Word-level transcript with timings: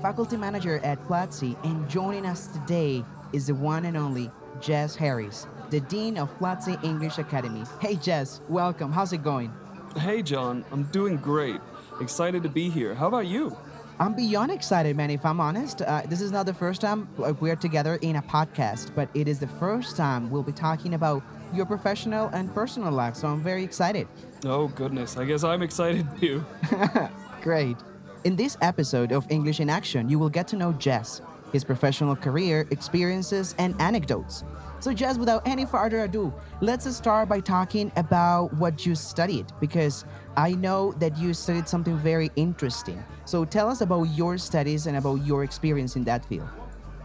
faculty 0.00 0.36
manager 0.36 0.80
at 0.84 1.00
Platzi, 1.06 1.56
and 1.64 1.88
joining 1.88 2.26
us 2.26 2.46
today 2.48 3.04
is 3.32 3.46
the 3.46 3.54
one 3.54 3.84
and 3.84 3.96
only 3.96 4.30
Jess 4.60 4.94
Harris, 4.94 5.46
the 5.70 5.80
Dean 5.80 6.16
of 6.18 6.36
Platzi 6.38 6.82
English 6.84 7.18
Academy. 7.18 7.64
Hey 7.80 7.96
Jess, 7.96 8.40
welcome. 8.48 8.92
How's 8.92 9.12
it 9.12 9.22
going? 9.22 9.52
Hey, 9.96 10.22
John, 10.22 10.64
I'm 10.70 10.84
doing 10.84 11.16
great. 11.16 11.60
Excited 12.00 12.42
to 12.42 12.48
be 12.48 12.70
here. 12.70 12.94
How 12.94 13.08
about 13.08 13.26
you? 13.26 13.56
I'm 13.98 14.14
beyond 14.14 14.52
excited, 14.52 14.96
man. 14.96 15.10
If 15.10 15.26
I'm 15.26 15.40
honest, 15.40 15.82
uh, 15.82 16.02
this 16.06 16.20
is 16.20 16.30
not 16.30 16.46
the 16.46 16.54
first 16.54 16.80
time 16.80 17.08
we're 17.40 17.56
together 17.56 17.98
in 18.00 18.14
a 18.16 18.22
podcast, 18.22 18.94
but 18.94 19.08
it 19.14 19.26
is 19.26 19.40
the 19.40 19.48
first 19.48 19.96
time 19.96 20.30
we'll 20.30 20.44
be 20.44 20.52
talking 20.52 20.94
about 20.94 21.22
your 21.52 21.66
professional 21.66 22.28
and 22.28 22.54
personal 22.54 22.92
life. 22.92 23.16
So 23.16 23.26
I'm 23.26 23.42
very 23.42 23.64
excited. 23.64 24.06
Oh, 24.44 24.68
goodness. 24.68 25.16
I 25.16 25.24
guess 25.24 25.42
I'm 25.42 25.62
excited 25.62 26.06
too. 26.20 26.44
Great. 27.42 27.76
In 28.24 28.34
this 28.34 28.56
episode 28.62 29.12
of 29.12 29.30
English 29.30 29.60
in 29.60 29.70
Action, 29.70 30.08
you 30.08 30.18
will 30.18 30.28
get 30.28 30.48
to 30.48 30.56
know 30.56 30.72
Jess, 30.72 31.22
his 31.52 31.62
professional 31.62 32.16
career, 32.16 32.66
experiences, 32.72 33.54
and 33.58 33.80
anecdotes. 33.80 34.42
So, 34.80 34.92
Jess, 34.92 35.16
without 35.16 35.46
any 35.46 35.64
further 35.64 36.00
ado, 36.00 36.34
let's 36.60 36.92
start 36.96 37.28
by 37.28 37.38
talking 37.38 37.92
about 37.94 38.52
what 38.54 38.84
you 38.84 38.96
studied 38.96 39.46
because 39.60 40.04
I 40.36 40.50
know 40.52 40.92
that 40.98 41.16
you 41.16 41.32
studied 41.32 41.68
something 41.68 41.96
very 41.96 42.32
interesting. 42.34 43.04
So, 43.24 43.44
tell 43.44 43.70
us 43.70 43.82
about 43.82 44.04
your 44.04 44.36
studies 44.36 44.88
and 44.88 44.96
about 44.96 45.24
your 45.24 45.44
experience 45.44 45.94
in 45.94 46.02
that 46.04 46.24
field. 46.24 46.48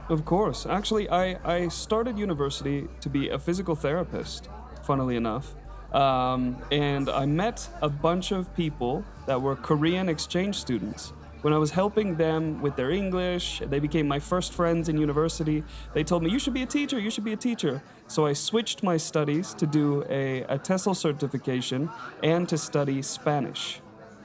Of 0.09 0.25
course. 0.25 0.65
Actually, 0.65 1.09
I, 1.09 1.37
I 1.45 1.67
started 1.67 2.17
university 2.17 2.87
to 3.01 3.09
be 3.09 3.29
a 3.29 3.37
physical 3.37 3.75
therapist, 3.75 4.49
funnily 4.81 5.15
enough. 5.15 5.53
Um, 5.93 6.57
and 6.71 7.09
I 7.09 7.25
met 7.25 7.67
a 7.81 7.89
bunch 7.89 8.31
of 8.31 8.53
people 8.55 9.05
that 9.27 9.41
were 9.41 9.55
Korean 9.55 10.09
exchange 10.09 10.55
students. 10.57 11.13
When 11.43 11.53
I 11.53 11.57
was 11.57 11.71
helping 11.71 12.15
them 12.15 12.61
with 12.61 12.77
their 12.77 12.91
English, 12.91 13.61
they 13.65 13.79
became 13.79 14.07
my 14.07 14.17
first 14.17 14.53
friends 14.53 14.87
in 14.87 14.97
university. 14.97 15.61
They 15.93 16.03
told 16.03 16.23
me, 16.23 16.31
You 16.31 16.39
should 16.39 16.53
be 16.53 16.63
a 16.63 16.65
teacher, 16.65 16.97
you 16.97 17.11
should 17.11 17.25
be 17.25 17.33
a 17.33 17.37
teacher. 17.37 17.83
So 18.07 18.25
I 18.25 18.31
switched 18.31 18.81
my 18.81 18.95
studies 18.95 19.53
to 19.55 19.67
do 19.67 20.05
a, 20.09 20.43
a 20.43 20.57
TESOL 20.57 20.95
certification 20.95 21.89
and 22.23 22.47
to 22.47 22.57
study 22.57 23.01
Spanish. 23.01 23.81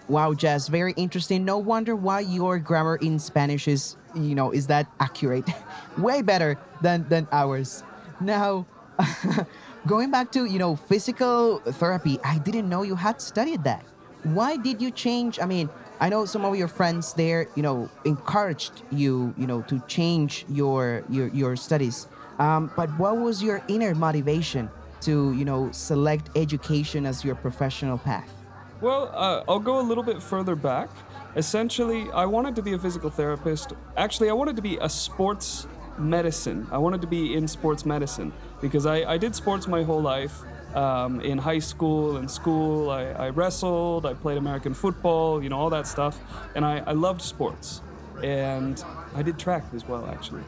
Wow, 0.09 0.33
Jess, 0.33 0.69
very 0.69 0.93
interesting. 0.93 1.45
No 1.45 1.59
wonder 1.59 1.97
why 1.97 2.21
your 2.21 2.59
grammar 2.61 2.97
in 2.97 3.19
Spanish 3.19 3.67
is, 3.67 3.97
you 4.15 4.35
know, 4.35 4.53
is 4.53 4.69
that 4.69 4.87
accurate. 5.01 5.49
Way 5.99 6.23
better 6.23 6.57
than 6.83 7.07
than 7.09 7.27
ours. 7.33 7.83
Now, 8.21 8.67
going 9.87 10.11
back 10.11 10.33
to, 10.33 10.45
you 10.45 10.59
know, 10.59 10.77
physical 10.77 11.59
therapy, 11.61 12.19
I 12.25 12.39
didn't 12.39 12.69
know 12.69 12.83
you 12.83 12.97
had 12.97 13.21
studied 13.21 13.65
that. 13.65 13.85
Why 14.25 14.57
did 14.57 14.83
you 14.83 14.91
change? 14.91 15.39
I 15.41 15.47
mean, 15.47 15.69
I 16.01 16.09
know 16.09 16.25
some 16.27 16.45
of 16.45 16.57
your 16.57 16.69
friends 16.69 17.15
there, 17.15 17.49
you 17.55 17.63
know, 17.63 17.89
encouraged 18.05 18.83
you, 18.91 19.35
you 19.37 19.47
know, 19.47 19.63
to 19.63 19.81
change 19.87 20.45
your 20.49 21.05
your 21.09 21.29
your 21.29 21.57
studies. 21.57 22.09
Um, 22.39 22.71
but 22.77 22.89
what 22.99 23.17
was 23.17 23.43
your 23.43 23.63
inner 23.69 23.95
motivation 23.95 24.71
to, 25.03 25.33
you 25.33 25.45
know, 25.45 25.71
select 25.73 26.31
education 26.37 27.07
as 27.07 27.25
your 27.25 27.35
professional 27.35 27.99
path? 27.99 28.33
Well, 28.81 29.11
uh, 29.13 29.43
I'll 29.49 29.59
go 29.59 29.81
a 29.81 29.83
little 29.83 30.05
bit 30.05 30.23
further 30.23 30.55
back. 30.55 30.89
Essentially, 31.35 32.11
I 32.13 32.27
wanted 32.27 32.55
to 32.57 32.63
be 32.63 32.75
a 32.75 32.79
physical 32.79 33.11
therapist. 33.11 33.73
Actually, 33.97 34.31
I 34.31 34.33
wanted 34.35 34.55
to 34.57 34.63
be 34.63 34.79
a 34.81 34.89
sports 34.89 35.67
medicine. 35.99 36.67
I 36.71 36.79
wanted 36.79 37.01
to 37.03 37.07
be 37.07 37.35
in 37.35 37.49
sports 37.49 37.85
medicine 37.87 38.33
because 38.61 38.87
I, 38.87 39.13
I 39.15 39.19
did 39.19 39.35
sports 39.35 39.67
my 39.69 39.83
whole 39.83 40.03
life. 40.03 40.41
Um, 40.75 41.21
in 41.23 41.39
high 41.39 41.61
school 41.61 42.19
and 42.19 42.31
school, 42.31 42.91
I, 42.91 43.05
I 43.07 43.29
wrestled, 43.31 44.05
I 44.05 44.13
played 44.13 44.37
American 44.37 44.75
football, 44.75 45.43
you 45.43 45.49
know, 45.49 45.59
all 45.59 45.71
that 45.71 45.87
stuff. 45.87 46.19
And 46.55 46.65
I, 46.65 46.83
I 46.87 46.93
loved 46.93 47.23
sports. 47.23 47.81
And 48.23 48.83
I 49.15 49.23
did 49.23 49.39
track 49.39 49.65
as 49.75 49.89
well, 49.89 50.07
actually. 50.07 50.43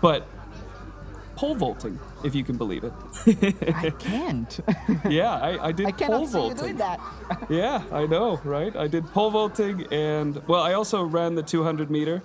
But 0.00 0.26
pole 1.36 1.54
vaulting, 1.54 1.98
if 2.24 2.34
you 2.34 2.42
can 2.42 2.56
believe 2.56 2.84
it. 2.84 2.92
I 3.74 3.90
can't. 3.90 4.58
yeah, 5.08 5.34
I, 5.34 5.68
I 5.68 5.72
did 5.72 5.86
I 5.86 5.92
pole 5.92 5.98
cannot 5.98 6.18
see 6.18 6.24
you 6.24 6.28
vaulting. 6.30 6.56
doing 6.56 6.76
that. 6.78 7.00
Yeah, 7.50 7.82
I 7.92 8.06
know, 8.06 8.40
right? 8.44 8.74
I 8.74 8.86
did 8.88 9.04
pole 9.12 9.30
vaulting, 9.30 9.86
and 9.92 10.40
well, 10.48 10.62
I 10.62 10.72
also 10.72 11.04
ran 11.04 11.34
the 11.34 11.42
200 11.42 11.90
meter, 11.90 12.22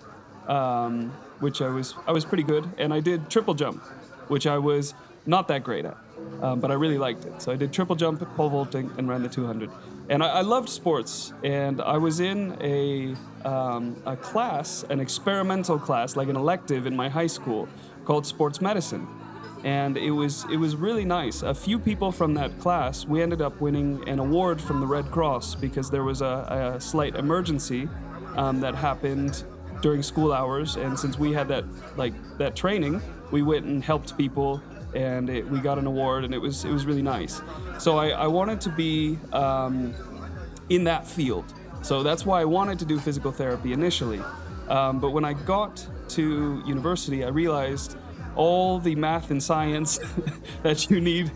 um, 0.47 1.11
which 1.41 1.61
I 1.61 1.67
was 1.67 1.95
I 2.07 2.11
was 2.11 2.23
pretty 2.25 2.43
good, 2.43 2.69
and 2.77 2.93
I 2.93 2.99
did 2.99 3.29
triple 3.29 3.53
jump, 3.53 3.83
which 4.29 4.47
I 4.47 4.57
was 4.57 4.93
not 5.25 5.47
that 5.49 5.63
great 5.63 5.85
at, 5.85 5.97
um, 6.41 6.59
but 6.59 6.71
I 6.71 6.75
really 6.75 6.97
liked 6.97 7.25
it. 7.25 7.41
So 7.41 7.51
I 7.51 7.55
did 7.55 7.73
triple 7.73 7.95
jump, 7.95 8.19
pole 8.35 8.49
vaulting, 8.49 8.89
and 8.97 9.07
ran 9.07 9.21
the 9.21 9.29
200. 9.29 9.69
And 10.09 10.23
I, 10.23 10.27
I 10.27 10.41
loved 10.41 10.69
sports, 10.69 11.33
and 11.43 11.81
I 11.81 11.97
was 11.97 12.19
in 12.19 12.57
a 12.61 13.15
um, 13.47 13.95
a 14.05 14.15
class, 14.15 14.83
an 14.89 14.99
experimental 14.99 15.77
class, 15.77 16.15
like 16.15 16.29
an 16.29 16.37
elective 16.37 16.85
in 16.85 16.95
my 16.95 17.09
high 17.09 17.27
school, 17.27 17.67
called 18.05 18.25
sports 18.25 18.61
medicine 18.61 19.07
and 19.63 19.97
it 19.97 20.11
was 20.11 20.45
it 20.51 20.57
was 20.57 20.75
really 20.75 21.05
nice. 21.05 21.43
A 21.43 21.53
few 21.53 21.77
people 21.77 22.11
from 22.11 22.33
that 22.35 22.57
class, 22.59 23.05
we 23.05 23.21
ended 23.21 23.41
up 23.41 23.59
winning 23.61 24.07
an 24.09 24.19
award 24.19 24.59
from 24.59 24.79
the 24.79 24.87
Red 24.87 25.11
Cross 25.11 25.55
because 25.55 25.89
there 25.89 26.03
was 26.03 26.21
a, 26.21 26.73
a 26.75 26.81
slight 26.81 27.15
emergency 27.15 27.87
um, 28.35 28.59
that 28.61 28.75
happened 28.75 29.43
during 29.81 30.03
school 30.03 30.31
hours, 30.31 30.75
and 30.75 30.97
since 30.97 31.17
we 31.17 31.33
had 31.33 31.47
that 31.49 31.65
like 31.97 32.13
that 32.37 32.55
training, 32.55 33.01
we 33.31 33.41
went 33.41 33.65
and 33.65 33.83
helped 33.83 34.17
people, 34.17 34.61
and 34.93 35.29
it, 35.29 35.47
we 35.47 35.59
got 35.59 35.77
an 35.77 35.87
award, 35.87 36.23
and 36.23 36.33
it 36.33 36.37
was 36.37 36.65
it 36.65 36.71
was 36.71 36.85
really 36.85 37.01
nice. 37.01 37.41
So 37.79 37.97
I, 37.97 38.09
I 38.09 38.27
wanted 38.27 38.61
to 38.61 38.69
be 38.69 39.17
um, 39.33 39.93
in 40.69 40.83
that 40.85 41.07
field. 41.07 41.45
So 41.81 42.03
that's 42.03 42.25
why 42.25 42.41
I 42.41 42.45
wanted 42.45 42.77
to 42.79 42.85
do 42.85 42.99
physical 42.99 43.31
therapy 43.31 43.73
initially. 43.73 44.21
Um, 44.69 44.99
but 44.99 45.11
when 45.11 45.25
I 45.25 45.33
got 45.33 45.85
to 46.09 46.61
university, 46.65 47.23
I 47.23 47.29
realized 47.29 47.97
all 48.35 48.79
the 48.79 48.95
math 48.95 49.31
and 49.31 49.41
science 49.41 49.99
that 50.63 50.89
you 50.89 51.01
need 51.01 51.31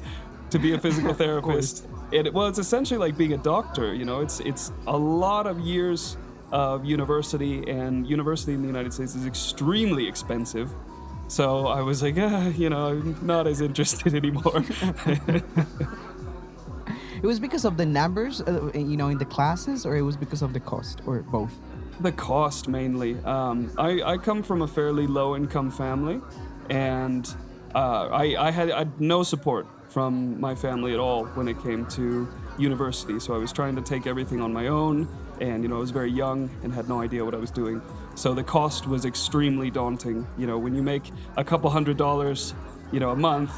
to 0.52 0.60
be 0.60 0.74
a 0.74 0.80
physical 0.80 1.14
therapist. 1.24 1.86
And 2.14 2.28
it, 2.28 2.34
well, 2.34 2.48
it's 2.48 2.60
essentially 2.60 2.98
like 2.98 3.18
being 3.18 3.34
a 3.34 3.38
doctor. 3.38 3.94
You 3.94 4.06
know, 4.06 4.22
it's 4.22 4.40
it's 4.42 4.72
a 4.88 4.98
lot 4.98 5.48
of 5.48 5.60
years 5.60 6.18
of 6.52 6.86
university, 6.86 7.70
and 7.70 8.08
university 8.08 8.54
in 8.54 8.62
the 8.62 8.68
United 8.68 8.94
States 8.94 9.16
is 9.16 9.26
extremely 9.26 10.08
expensive. 10.08 10.70
So 11.28 11.68
I 11.68 11.82
was 11.82 12.04
like, 12.04 12.16
ah, 12.18 12.48
you 12.50 12.70
know, 12.70 12.88
I'm 12.88 13.26
not 13.26 13.48
as 13.48 13.62
interested 13.62 14.14
anymore. 14.22 14.64
It 17.26 17.28
was 17.28 17.40
because 17.40 17.66
of 17.66 17.76
the 17.76 17.88
numbers, 17.88 18.42
uh, 18.42 18.70
you 18.76 18.98
know, 18.98 19.08
in 19.08 19.18
the 19.18 19.26
classes, 19.26 19.84
or 19.84 19.96
it 19.96 20.04
was 20.04 20.16
because 20.16 20.44
of 20.44 20.54
the 20.54 20.60
cost, 20.60 21.02
or 21.08 21.24
both. 21.24 21.52
The 22.02 22.12
cost 22.12 22.68
mainly. 22.68 23.18
Um, 23.26 23.72
I, 23.80 24.02
I 24.04 24.18
come 24.18 24.44
from 24.44 24.62
a 24.62 24.68
fairly 24.68 25.08
low 25.08 25.36
income 25.36 25.72
family, 25.72 26.22
and 26.70 27.28
uh, 27.74 28.10
I, 28.12 28.36
I, 28.38 28.52
had, 28.52 28.70
I 28.70 28.78
had 28.80 29.02
no 29.02 29.24
support 29.24 29.66
from 29.90 30.40
my 30.40 30.54
family 30.54 30.94
at 30.94 31.00
all 31.00 31.26
when 31.34 31.48
it 31.48 31.60
came 31.64 31.88
to 31.98 32.28
university. 32.60 33.20
So 33.20 33.34
I 33.34 33.38
was 33.38 33.52
trying 33.52 33.76
to 33.76 33.82
take 33.82 34.06
everything 34.06 34.40
on 34.40 34.54
my 34.54 34.68
own, 34.68 35.08
and 35.42 35.64
you 35.64 35.70
know 35.70 35.78
I 35.78 35.80
was 35.80 35.92
very 35.92 36.12
young 36.12 36.50
and 36.64 36.74
had 36.74 36.88
no 36.90 37.02
idea 37.02 37.24
what 37.24 37.34
I 37.36 37.38
was 37.38 37.52
doing. 37.52 37.82
So 38.16 38.34
the 38.34 38.44
cost 38.44 38.88
was 38.88 39.06
extremely 39.06 39.70
daunting. 39.70 40.26
You 40.38 40.48
know, 40.48 40.58
when 40.58 40.74
you 40.76 40.82
make 40.82 41.12
a 41.38 41.44
couple 41.44 41.70
hundred 41.70 41.98
dollars, 41.98 42.54
you 42.92 43.00
know, 43.00 43.10
a 43.12 43.16
month, 43.16 43.52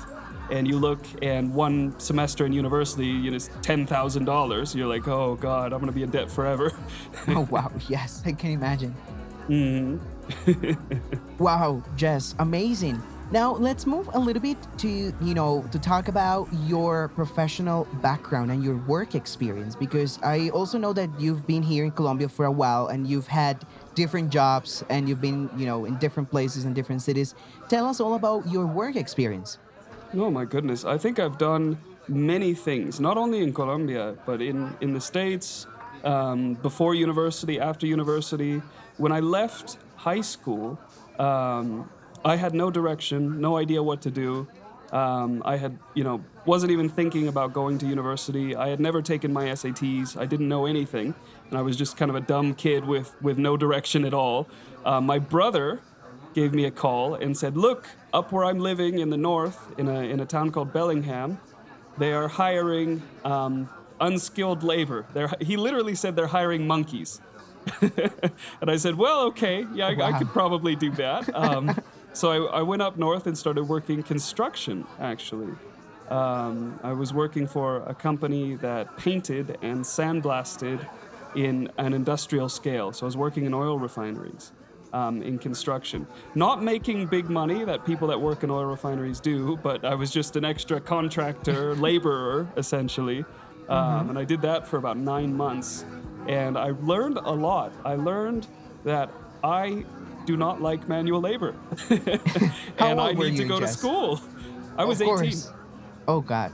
and 0.49 0.67
you 0.67 0.77
look 0.79 0.99
and 1.21 1.53
one 1.53 1.97
semester 1.99 2.45
in 2.45 2.53
university, 2.53 3.05
you 3.07 3.29
know, 3.31 3.35
it's 3.35 3.49
ten 3.61 3.85
thousand 3.85 4.25
dollars. 4.25 4.73
You're 4.75 4.87
like, 4.87 5.07
oh 5.07 5.35
god, 5.35 5.73
I'm 5.73 5.79
gonna 5.79 5.91
be 5.91 6.03
in 6.03 6.09
debt 6.09 6.31
forever. 6.31 6.71
Oh 7.27 7.47
wow, 7.51 7.71
yes, 7.89 8.21
I 8.25 8.31
can 8.31 8.51
imagine. 8.51 8.95
Mhm. 9.49 9.99
Wow, 11.39 11.83
Jess, 11.95 12.33
amazing. 12.39 13.01
Now 13.29 13.51
let's 13.55 13.85
move 13.85 14.09
a 14.13 14.19
little 14.19 14.41
bit 14.41 14.55
to 14.77 14.87
you 14.87 15.33
know 15.33 15.65
to 15.73 15.79
talk 15.79 16.07
about 16.07 16.47
your 16.65 17.09
professional 17.09 17.85
background 18.01 18.51
and 18.51 18.63
your 18.63 18.77
work 18.87 19.15
experience 19.15 19.75
because 19.75 20.17
I 20.23 20.47
also 20.51 20.77
know 20.77 20.93
that 20.93 21.09
you've 21.19 21.45
been 21.45 21.61
here 21.61 21.83
in 21.83 21.91
Colombia 21.91 22.29
for 22.29 22.45
a 22.45 22.51
while 22.51 22.87
and 22.87 23.05
you've 23.05 23.27
had 23.27 23.65
different 23.95 24.29
jobs 24.29 24.81
and 24.89 25.09
you've 25.09 25.19
been 25.19 25.49
you 25.57 25.65
know 25.65 25.83
in 25.83 25.97
different 25.97 26.31
places 26.31 26.63
in 26.63 26.73
different 26.73 27.01
cities. 27.01 27.35
Tell 27.67 27.85
us 27.85 27.99
all 27.99 28.13
about 28.13 28.47
your 28.47 28.65
work 28.65 28.95
experience. 28.95 29.57
Oh 30.13 30.31
my 30.31 30.45
goodness. 30.45 30.85
I 30.85 30.97
think 30.97 31.19
I've 31.19 31.37
done 31.37 31.77
many 32.07 32.53
things, 32.53 33.01
not 33.01 33.17
only 33.17 33.43
in 33.43 33.51
Colombia, 33.51 34.15
but 34.25 34.41
in, 34.41 34.73
in 34.79 34.93
the 34.93 35.01
States, 35.01 35.67
um, 36.05 36.53
before 36.53 36.95
university, 36.95 37.59
after 37.59 37.85
university. 37.85 38.61
When 38.95 39.11
I 39.11 39.19
left 39.19 39.77
high 39.97 40.21
school, 40.21 40.79
Um, 41.19 41.89
I 42.23 42.35
had 42.35 42.53
no 42.53 42.71
direction, 42.71 43.39
no 43.41 43.57
idea 43.57 43.81
what 43.81 44.01
to 44.01 44.11
do. 44.11 44.47
Um, 44.91 45.41
I 45.45 45.57
had, 45.57 45.77
you 45.93 46.03
know, 46.03 46.23
wasn't 46.45 46.71
even 46.71 46.87
thinking 46.87 47.27
about 47.27 47.53
going 47.53 47.77
to 47.79 47.85
university. 47.85 48.55
I 48.55 48.69
had 48.69 48.79
never 48.79 49.01
taken 49.01 49.33
my 49.33 49.45
SATs. 49.45 50.17
I 50.17 50.25
didn't 50.25 50.47
know 50.47 50.65
anything, 50.65 51.13
and 51.49 51.57
I 51.57 51.61
was 51.61 51.75
just 51.75 51.97
kind 51.97 52.09
of 52.09 52.15
a 52.15 52.21
dumb 52.21 52.53
kid 52.53 52.85
with 52.85 53.21
with 53.21 53.37
no 53.37 53.57
direction 53.57 54.05
at 54.05 54.13
all. 54.13 54.47
Uh, 54.85 55.01
my 55.01 55.19
brother 55.19 55.81
gave 56.33 56.53
me 56.53 56.65
a 56.65 56.71
call 56.71 57.15
and 57.15 57.37
said, 57.37 57.57
"Look, 57.57 57.89
up 58.13 58.31
where 58.31 58.45
I'm 58.45 58.59
living 58.59 58.99
in 58.99 59.09
the 59.09 59.17
north, 59.17 59.59
in 59.77 59.89
a 59.89 60.01
in 60.01 60.21
a 60.21 60.25
town 60.25 60.51
called 60.51 60.71
Bellingham, 60.71 61.39
they 61.97 62.13
are 62.13 62.29
hiring 62.29 63.03
um, 63.25 63.69
unskilled 63.99 64.63
labor. 64.63 65.05
They're, 65.13 65.33
he 65.41 65.57
literally 65.57 65.95
said 65.95 66.15
they're 66.15 66.27
hiring 66.27 66.65
monkeys." 66.65 67.19
and 67.81 68.69
I 68.69 68.77
said, 68.77 68.95
"Well, 68.95 69.23
okay, 69.27 69.65
yeah, 69.73 69.87
I, 69.87 70.13
I 70.13 70.17
could 70.17 70.29
probably 70.29 70.77
do 70.77 70.91
that." 70.91 71.29
Um, 71.35 71.75
so 72.17 72.31
I, 72.31 72.59
I 72.59 72.61
went 72.63 72.81
up 72.81 72.97
north 72.97 73.27
and 73.27 73.37
started 73.37 73.63
working 73.65 74.01
construction. 74.01 74.85
Actually, 74.99 75.53
um, 76.09 76.79
I 76.83 76.93
was 76.93 77.13
working 77.13 77.45
for 77.47 77.83
a 77.83 77.93
company 77.93 78.55
that 78.55 78.97
painted 78.97 79.57
and 79.61 79.85
sandblasted 79.85 80.79
in 81.35 81.69
an 81.77 81.93
industrial 81.93 82.49
scale. 82.49 82.91
So 82.91 83.05
I 83.05 83.07
was 83.07 83.17
working 83.17 83.45
in 83.45 83.53
oil 83.53 83.77
refineries. 83.77 84.51
Um, 84.93 85.21
in 85.21 85.37
construction, 85.37 86.07
not 86.33 86.63
making 86.63 87.07
big 87.07 87.29
money 87.29 87.65
that 87.65 87.85
people 87.85 88.07
that 88.07 88.21
work 88.21 88.43
in 88.45 88.49
oil 88.49 88.63
refineries 88.63 89.19
do, 89.19 89.57
but 89.57 89.83
I 89.83 89.93
was 89.95 90.11
just 90.11 90.37
an 90.37 90.45
extra 90.45 90.79
contractor, 90.79 91.75
laborer, 91.87 92.47
essentially. 92.55 93.25
Um, 93.67 94.09
And 94.09 94.17
I 94.17 94.23
did 94.23 94.41
that 94.43 94.65
for 94.65 94.77
about 94.77 94.97
nine 94.97 95.35
months. 95.35 95.83
And 96.25 96.57
I 96.57 96.71
learned 96.93 97.17
a 97.17 97.33
lot. 97.33 97.73
I 97.83 97.95
learned 97.95 98.47
that 98.85 99.11
I 99.43 99.83
do 100.27 100.37
not 100.37 100.61
like 100.61 100.87
manual 100.87 101.21
labor. 101.21 101.55
How 102.77 102.91
and 102.91 103.01
I 103.01 103.13
need 103.13 103.37
to 103.37 103.45
go 103.45 103.59
to 103.59 103.67
school. 103.67 104.21
I 104.77 104.85
was 104.85 105.01
of 105.01 105.07
18. 105.07 105.39
Oh 106.07 106.21
God. 106.21 106.51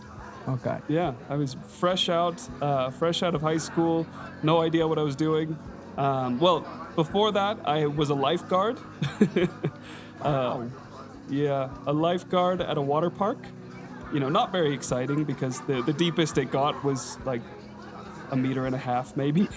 Oh 0.47 0.55
God. 0.57 0.83
Yeah, 0.87 1.13
I 1.27 1.35
was 1.35 1.57
fresh 1.79 2.07
out, 2.07 2.41
uh, 2.61 2.91
fresh 2.91 3.23
out 3.23 3.35
of 3.35 3.41
high 3.41 3.57
school, 3.57 4.05
no 4.43 4.61
idea 4.61 4.87
what 4.87 4.99
I 4.99 5.01
was 5.01 5.15
doing. 5.15 5.57
Um, 5.97 6.39
well, 6.39 6.65
before 6.95 7.31
that, 7.31 7.57
I 7.65 7.87
was 7.87 8.09
a 8.11 8.15
lifeguard. 8.15 8.77
uh, 10.21 10.65
yeah, 11.29 11.69
a 11.87 11.93
lifeguard 11.93 12.61
at 12.61 12.77
a 12.77 12.81
water 12.81 13.09
park. 13.09 13.39
You 14.13 14.19
know, 14.19 14.29
not 14.29 14.51
very 14.51 14.73
exciting 14.73 15.23
because 15.23 15.61
the, 15.61 15.81
the 15.81 15.93
deepest 15.93 16.37
it 16.37 16.51
got 16.51 16.83
was 16.83 17.17
like 17.25 17.41
a 18.29 18.35
meter 18.35 18.67
and 18.67 18.75
a 18.75 18.83
half, 18.91 19.17
maybe. 19.17 19.49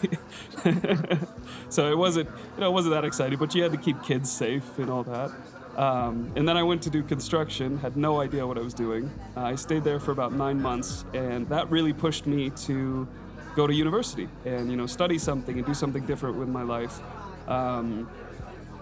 So 1.68 1.90
it 1.90 1.98
wasn't, 1.98 2.28
you 2.28 2.60
know, 2.60 2.68
it 2.68 2.72
wasn't 2.72 2.94
that 2.94 3.04
exciting. 3.04 3.38
But 3.38 3.54
you 3.54 3.62
had 3.62 3.72
to 3.72 3.78
keep 3.78 4.02
kids 4.02 4.30
safe 4.30 4.78
and 4.78 4.90
all 4.90 5.02
that. 5.04 5.30
Um, 5.76 6.32
and 6.36 6.48
then 6.48 6.56
I 6.56 6.62
went 6.62 6.82
to 6.82 6.90
do 6.90 7.02
construction. 7.02 7.78
Had 7.78 7.96
no 7.96 8.20
idea 8.20 8.46
what 8.46 8.56
I 8.56 8.62
was 8.62 8.72
doing. 8.72 9.10
Uh, 9.36 9.42
I 9.42 9.54
stayed 9.56 9.84
there 9.84 10.00
for 10.00 10.10
about 10.10 10.32
nine 10.32 10.60
months, 10.60 11.04
and 11.12 11.46
that 11.50 11.70
really 11.70 11.92
pushed 11.92 12.26
me 12.26 12.50
to 12.50 13.06
go 13.54 13.66
to 13.66 13.74
university 13.74 14.28
and 14.44 14.70
you 14.70 14.76
know 14.76 14.86
study 14.86 15.18
something 15.18 15.56
and 15.56 15.66
do 15.66 15.74
something 15.74 16.04
different 16.06 16.36
with 16.36 16.48
my 16.48 16.62
life. 16.62 17.00
Um, 17.46 18.08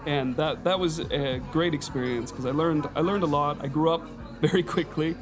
and 0.05 0.35
that 0.37 0.63
that 0.63 0.79
was 0.79 0.99
a 0.99 1.41
great 1.51 1.73
experience 1.73 2.31
because 2.31 2.45
I 2.45 2.51
learned 2.51 2.87
I 2.95 3.01
learned 3.01 3.23
a 3.23 3.27
lot. 3.27 3.63
I 3.63 3.67
grew 3.67 3.89
up 3.89 4.07
very 4.41 4.63
quickly. 4.63 5.15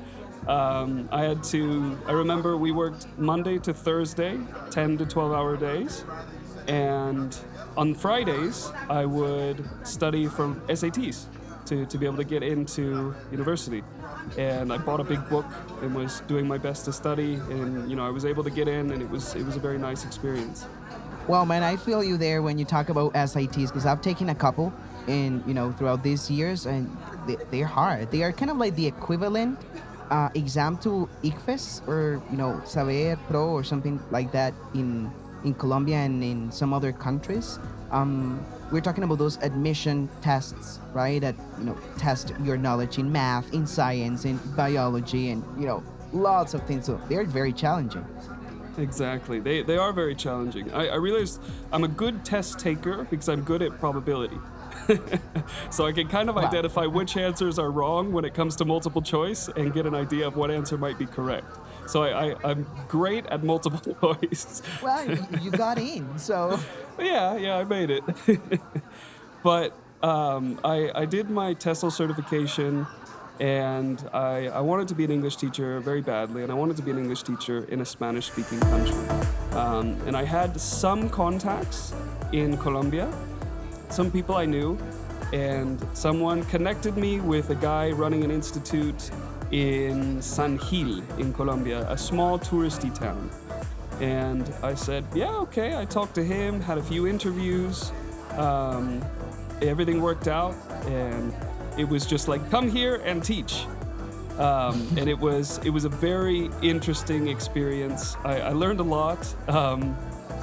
Um, 0.47 1.07
I 1.11 1.23
had 1.23 1.43
to. 1.45 1.97
I 2.05 2.11
remember 2.11 2.57
we 2.57 2.71
worked 2.71 3.07
Monday 3.17 3.57
to 3.59 3.73
Thursday, 3.73 4.37
10 4.71 4.97
to 4.97 5.05
12 5.05 5.31
hour 5.31 5.55
days, 5.55 6.03
and 6.67 7.37
on 7.77 7.93
Fridays 7.93 8.71
I 8.89 9.05
would 9.05 9.63
study 9.83 10.27
for 10.27 10.53
SATs 10.67 11.25
to, 11.65 11.85
to 11.85 11.97
be 11.97 12.05
able 12.05 12.17
to 12.17 12.23
get 12.23 12.43
into 12.43 13.15
university. 13.31 13.83
And 14.37 14.71
I 14.71 14.77
bought 14.77 14.99
a 14.99 15.03
big 15.03 15.27
book 15.29 15.45
and 15.81 15.95
was 15.95 16.21
doing 16.21 16.47
my 16.47 16.57
best 16.57 16.85
to 16.85 16.93
study, 16.93 17.35
and 17.35 17.89
you 17.89 17.95
know 17.95 18.05
I 18.05 18.09
was 18.09 18.25
able 18.25 18.43
to 18.43 18.49
get 18.49 18.67
in, 18.67 18.91
and 18.91 19.01
it 19.01 19.09
was 19.09 19.35
it 19.35 19.45
was 19.45 19.55
a 19.55 19.59
very 19.59 19.77
nice 19.77 20.05
experience. 20.05 20.65
Well, 21.27 21.45
man, 21.45 21.63
I 21.63 21.77
feel 21.77 22.03
you 22.03 22.17
there 22.17 22.41
when 22.41 22.57
you 22.57 22.65
talk 22.65 22.89
about 22.89 23.13
SATs 23.13 23.67
because 23.67 23.85
I've 23.85 24.01
taken 24.01 24.29
a 24.29 24.35
couple, 24.35 24.73
in 25.07 25.43
you 25.47 25.53
know 25.53 25.71
throughout 25.71 26.03
these 26.03 26.29
years, 26.29 26.65
and 26.65 26.89
they, 27.27 27.37
they're 27.51 27.67
hard. 27.67 28.11
They 28.11 28.23
are 28.23 28.31
kind 28.31 28.51
of 28.51 28.57
like 28.57 28.75
the 28.75 28.87
equivalent 28.87 29.59
uh, 30.09 30.29
exam 30.35 30.77
to 30.79 31.09
ICFES 31.23 31.87
or 31.87 32.21
you 32.31 32.37
know 32.37 32.61
Saber 32.65 33.19
Pro 33.27 33.49
or 33.49 33.63
something 33.63 33.99
like 34.11 34.31
that 34.31 34.53
in 34.73 35.11
in 35.43 35.53
Colombia 35.53 35.97
and 35.97 36.23
in 36.23 36.51
some 36.51 36.73
other 36.73 36.91
countries. 36.91 37.59
Um, 37.91 38.43
we're 38.71 38.81
talking 38.81 39.03
about 39.03 39.19
those 39.19 39.37
admission 39.37 40.09
tests, 40.21 40.79
right? 40.93 41.21
That 41.21 41.35
you 41.59 41.65
know 41.65 41.77
test 41.97 42.33
your 42.43 42.57
knowledge 42.57 42.97
in 42.97 43.11
math, 43.11 43.53
in 43.53 43.67
science, 43.67 44.25
in 44.25 44.37
biology, 44.55 45.29
and 45.29 45.43
you 45.59 45.67
know 45.67 45.83
lots 46.11 46.53
of 46.53 46.65
things. 46.65 46.85
So 46.85 46.99
they're 47.09 47.25
very 47.25 47.53
challenging. 47.53 48.05
Exactly. 48.79 49.39
They, 49.39 49.61
they 49.61 49.77
are 49.77 49.93
very 49.93 50.15
challenging. 50.15 50.73
I, 50.73 50.87
I 50.87 50.95
realized 50.95 51.39
I'm 51.71 51.83
a 51.83 51.87
good 51.87 52.25
test 52.25 52.57
taker 52.57 53.03
because 53.07 53.29
I'm 53.29 53.41
good 53.43 53.61
at 53.61 53.77
probability. 53.77 54.39
so 55.69 55.85
I 55.85 55.91
can 55.91 56.07
kind 56.07 56.27
of 56.27 56.35
Wow. 56.35 56.41
identify 56.47 56.87
which 56.87 57.15
answers 57.15 57.59
are 57.59 57.69
wrong 57.69 58.11
when 58.11 58.25
it 58.25 58.33
comes 58.33 58.55
to 58.55 58.65
multiple 58.65 59.03
choice 59.03 59.47
and 59.55 59.71
get 59.73 59.85
an 59.85 59.93
idea 59.93 60.25
of 60.25 60.35
what 60.37 60.49
answer 60.49 60.75
might 60.75 60.97
be 60.97 61.05
correct. 61.05 61.45
So 61.87 62.03
I, 62.03 62.31
I, 62.31 62.35
I'm 62.43 62.65
great 62.87 63.25
at 63.27 63.43
multiple 63.43 63.79
choice. 64.01 64.61
Well, 64.81 65.09
you, 65.09 65.25
you 65.41 65.51
got 65.51 65.77
in, 65.77 66.17
so 66.17 66.59
yeah, 66.99 67.35
yeah, 67.37 67.57
I 67.57 67.63
made 67.63 67.89
it. 67.89 68.03
but 69.43 69.77
um, 70.01 70.59
I, 70.63 70.91
I 70.95 71.05
did 71.05 71.29
my 71.29 71.53
TESOL 71.53 71.91
certification 71.91 72.87
and 73.39 74.07
I, 74.13 74.47
I 74.47 74.61
wanted 74.61 74.87
to 74.89 74.95
be 74.95 75.03
an 75.03 75.11
English 75.11 75.37
teacher 75.37 75.79
very 75.79 76.01
badly, 76.01 76.43
and 76.43 76.51
I 76.51 76.55
wanted 76.55 76.77
to 76.77 76.83
be 76.83 76.91
an 76.91 76.99
English 76.99 77.23
teacher 77.23 77.65
in 77.65 77.81
a 77.81 77.85
Spanish 77.85 78.27
speaking 78.27 78.59
country. 78.59 78.95
Um, 79.53 79.99
and 80.05 80.15
I 80.15 80.23
had 80.23 80.59
some 80.59 81.09
contacts 81.09 81.93
in 82.31 82.57
Colombia, 82.57 83.11
some 83.89 84.11
people 84.11 84.35
I 84.35 84.45
knew, 84.45 84.77
and 85.33 85.83
someone 85.93 86.43
connected 86.45 86.95
me 86.95 87.19
with 87.19 87.49
a 87.49 87.55
guy 87.55 87.89
running 87.89 88.23
an 88.23 88.29
institute 88.29 89.09
in 89.53 90.19
San 90.19 90.57
Gil 90.57 91.03
in 91.19 91.31
Colombia, 91.31 91.85
a 91.87 91.97
small 91.97 92.39
touristy 92.39 92.91
town. 92.93 93.29
And 94.01 94.51
I 94.63 94.73
said, 94.73 95.05
yeah, 95.13 95.31
okay. 95.45 95.77
I 95.77 95.85
talked 95.85 96.15
to 96.15 96.23
him, 96.23 96.59
had 96.59 96.79
a 96.79 96.83
few 96.83 97.05
interviews. 97.05 97.91
Um, 98.35 99.05
everything 99.61 100.01
worked 100.01 100.27
out, 100.27 100.55
and 100.87 101.31
it 101.77 101.87
was 101.87 102.07
just 102.07 102.27
like, 102.27 102.49
come 102.49 102.69
here 102.69 102.95
and 103.05 103.23
teach. 103.23 103.65
Um, 104.39 104.87
and 104.97 105.07
it 105.07 105.19
was 105.19 105.59
it 105.59 105.69
was 105.69 105.85
a 105.85 105.89
very 105.89 106.49
interesting 106.63 107.27
experience. 107.27 108.17
I, 108.25 108.41
I 108.41 108.49
learned 108.53 108.79
a 108.79 108.83
lot. 108.83 109.21
Um, 109.47 109.95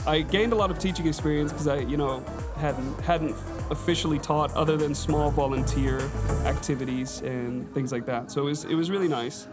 I 0.06 0.20
gained 0.20 0.52
a 0.52 0.56
lot 0.56 0.70
of 0.70 0.78
teaching 0.78 1.08
experience 1.08 1.50
because 1.50 1.66
I, 1.66 1.78
you 1.78 1.96
know, 1.96 2.22
hadn't 2.56 3.00
hadn't 3.00 3.34
officially 3.70 4.18
taught 4.18 4.52
other 4.54 4.76
than 4.76 4.94
small 4.94 5.30
volunteer 5.30 6.00
activities 6.44 7.20
and 7.22 7.72
things 7.72 7.92
like 7.92 8.06
that. 8.06 8.30
So 8.30 8.42
it 8.42 8.44
was 8.44 8.64
it 8.64 8.74
was 8.74 8.90
really 8.90 9.08
nice. 9.08 9.46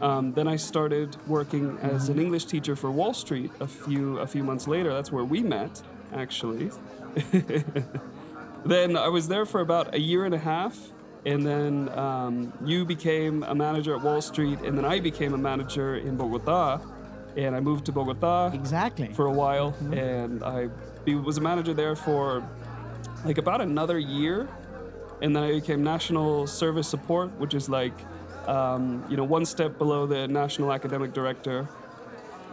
Um, 0.00 0.32
then 0.32 0.48
I 0.48 0.56
started 0.56 1.16
working 1.26 1.78
as 1.80 2.08
an 2.08 2.18
English 2.18 2.46
teacher 2.46 2.76
for 2.76 2.90
Wall 2.90 3.14
Street 3.14 3.50
a 3.60 3.66
few 3.66 4.18
a 4.18 4.26
few 4.26 4.42
months 4.42 4.66
later. 4.66 4.92
That's 4.92 5.12
where 5.12 5.24
we 5.24 5.40
met, 5.40 5.82
actually. 6.12 6.70
then 8.64 8.96
I 8.96 9.08
was 9.08 9.28
there 9.28 9.46
for 9.46 9.60
about 9.60 9.94
a 9.94 10.00
year 10.00 10.24
and 10.24 10.34
a 10.34 10.38
half, 10.38 10.76
and 11.24 11.46
then 11.46 11.88
um, 11.98 12.52
you 12.64 12.84
became 12.84 13.44
a 13.44 13.54
manager 13.54 13.94
at 13.96 14.02
Wall 14.02 14.20
Street, 14.20 14.58
and 14.60 14.76
then 14.76 14.84
I 14.84 15.00
became 15.00 15.32
a 15.32 15.38
manager 15.38 15.96
in 15.96 16.16
Bogota, 16.16 16.80
and 17.36 17.54
I 17.54 17.60
moved 17.60 17.86
to 17.86 17.92
Bogota 17.92 18.52
exactly. 18.52 19.12
for 19.14 19.26
a 19.26 19.32
while, 19.32 19.74
and 19.92 20.42
I 20.42 20.68
was 21.06 21.38
a 21.38 21.40
manager 21.40 21.74
there 21.74 21.94
for 21.94 22.42
like 23.24 23.38
about 23.38 23.60
another 23.60 23.98
year, 23.98 24.48
and 25.22 25.34
then 25.34 25.42
I 25.42 25.52
became 25.52 25.82
national 25.82 26.46
service 26.46 26.88
support, 26.88 27.30
which 27.38 27.54
is 27.54 27.68
like 27.68 27.94
um, 28.46 29.04
you 29.08 29.16
know 29.16 29.24
one 29.24 29.44
step 29.44 29.78
below 29.78 30.06
the 30.06 30.28
national 30.28 30.72
academic 30.72 31.12
director. 31.12 31.68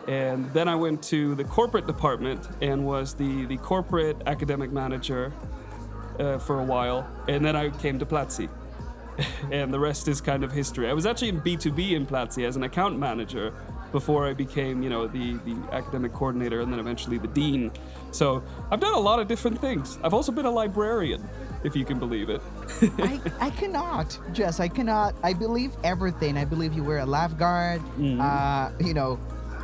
And 0.07 0.51
then 0.51 0.67
I 0.67 0.75
went 0.75 1.03
to 1.03 1.35
the 1.35 1.43
corporate 1.43 1.85
department 1.85 2.47
and 2.61 2.85
was 2.85 3.13
the, 3.13 3.45
the 3.45 3.57
corporate 3.57 4.17
academic 4.25 4.71
manager 4.71 5.31
uh, 6.19 6.39
for 6.39 6.59
a 6.59 6.63
while. 6.63 7.07
And 7.27 7.45
then 7.45 7.55
I 7.55 7.69
came 7.69 7.99
to 7.99 8.05
Platzi. 8.05 8.49
and 9.51 9.73
the 9.73 9.79
rest 9.79 10.07
is 10.07 10.19
kind 10.19 10.43
of 10.43 10.51
history. 10.51 10.89
I 10.89 10.93
was 10.93 11.05
actually 11.05 11.29
in 11.29 11.41
B2B 11.41 11.91
in 11.91 12.05
Platzi 12.07 12.45
as 12.45 12.55
an 12.55 12.63
account 12.63 12.97
manager 12.97 13.53
before 13.91 14.27
I 14.27 14.33
became, 14.33 14.81
you 14.81 14.89
know, 14.89 15.07
the, 15.07 15.33
the 15.45 15.55
academic 15.71 16.13
coordinator 16.13 16.61
and 16.61 16.71
then 16.71 16.79
eventually 16.79 17.17
the 17.17 17.27
dean. 17.27 17.71
So 18.11 18.43
I've 18.71 18.79
done 18.79 18.93
a 18.93 18.99
lot 18.99 19.19
of 19.19 19.27
different 19.27 19.59
things. 19.59 19.99
I've 20.03 20.13
also 20.13 20.31
been 20.31 20.45
a 20.45 20.51
librarian, 20.51 21.27
if 21.63 21.75
you 21.75 21.85
can 21.85 21.99
believe 21.99 22.29
it. 22.29 22.41
I, 22.97 23.19
I 23.39 23.49
cannot, 23.51 24.17
Jess. 24.33 24.59
I 24.59 24.67
cannot. 24.67 25.15
I 25.23 25.33
believe 25.33 25.71
everything. 25.83 26.37
I 26.37 26.45
believe 26.45 26.73
you 26.73 26.83
were 26.83 26.99
a 26.99 27.05
lifeguard. 27.05 27.81
Mm-hmm. 27.81 28.21
Uh, 28.21 28.71
you 28.85 28.93
know, 28.93 29.19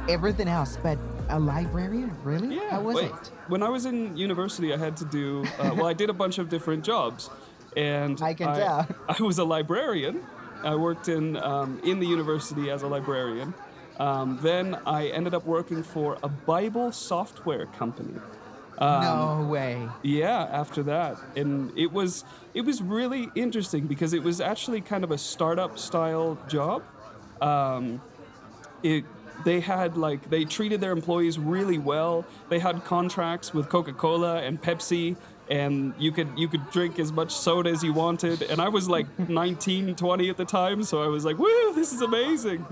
everything 0.10 0.48
else. 0.48 0.78
But 0.82 0.98
a 1.30 1.40
librarian, 1.40 2.16
really? 2.24 2.56
Yeah. 2.56 2.72
How 2.72 2.82
was 2.82 2.96
wait, 2.96 3.12
it? 3.12 3.32
When 3.48 3.64
I 3.64 3.70
was 3.70 3.86
in 3.86 4.16
university, 4.16 4.74
I 4.74 4.78
had 4.78 4.98
to 4.98 5.06
do, 5.06 5.46
uh, 5.60 5.74
well, 5.76 5.88
I 5.88 5.94
did 5.94 6.10
a 6.10 6.14
bunch 6.14 6.38
of 6.38 6.50
different 6.50 6.84
jobs. 6.84 7.30
and 7.76 8.22
I 8.22 8.34
can 8.34 8.56
tell. 8.56 8.88
I 9.10 9.22
was 9.22 9.40
a 9.40 9.44
librarian. 9.44 10.26
I 10.64 10.76
worked 10.76 11.08
in 11.08 11.38
um, 11.38 11.80
in 11.84 12.00
the 12.00 12.08
university 12.08 12.72
as 12.72 12.82
a 12.82 12.88
librarian. 12.88 13.54
Um, 14.00 14.40
then 14.42 14.78
I 14.86 15.08
ended 15.08 15.34
up 15.34 15.46
working 15.46 15.84
for 15.84 16.18
a 16.24 16.28
Bible 16.28 16.92
software 16.92 17.66
company. 17.66 18.20
Um, 18.78 19.02
no 19.02 19.48
way. 19.50 19.90
Yeah, 20.04 20.44
after 20.52 20.84
that, 20.84 21.18
and 21.36 21.76
it 21.76 21.92
was 21.92 22.24
it 22.54 22.62
was 22.62 22.82
really 22.82 23.30
interesting 23.34 23.88
because 23.88 24.14
it 24.14 24.22
was 24.22 24.40
actually 24.40 24.82
kind 24.82 25.04
of 25.04 25.12
a 25.12 25.18
startup 25.18 25.80
style 25.80 26.38
job. 26.48 26.84
Um, 27.42 28.02
it 28.84 29.04
they 29.46 29.60
had 29.60 29.98
like 29.98 30.30
they 30.30 30.46
treated 30.46 30.80
their 30.80 30.92
employees 30.92 31.40
really 31.40 31.80
well. 31.80 32.26
They 32.50 32.60
had 32.60 32.84
contracts 32.86 33.54
with 33.54 33.68
Coca 33.70 33.94
Cola 33.94 34.44
and 34.44 34.62
Pepsi, 34.62 35.16
and 35.50 35.94
you 35.98 36.12
could 36.12 36.30
you 36.38 36.48
could 36.48 36.70
drink 36.70 37.00
as 37.00 37.12
much 37.12 37.34
soda 37.34 37.72
as 37.72 37.84
you 37.84 37.94
wanted. 37.94 38.44
And 38.44 38.62
I 38.62 38.70
was 38.70 38.88
like 38.88 39.08
19, 39.30 39.96
20 39.96 40.30
at 40.30 40.38
the 40.38 40.46
time, 40.46 40.84
so 40.84 41.02
I 41.02 41.08
was 41.08 41.26
like, 41.26 41.38
"Woo, 41.40 41.74
this 41.74 41.94
is 41.94 42.02
amazing." 42.02 42.66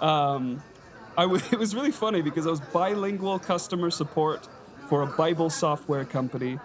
Um, 0.00 0.62
it 1.52 1.58
was 1.58 1.74
really 1.74 1.92
funny 1.92 2.22
because 2.22 2.46
I 2.46 2.50
was 2.50 2.60
bilingual 2.60 3.38
customer 3.38 3.90
support 3.90 4.48
for 4.88 5.02
a 5.02 5.06
Bible 5.06 5.50
software 5.50 6.04
company, 6.04 6.58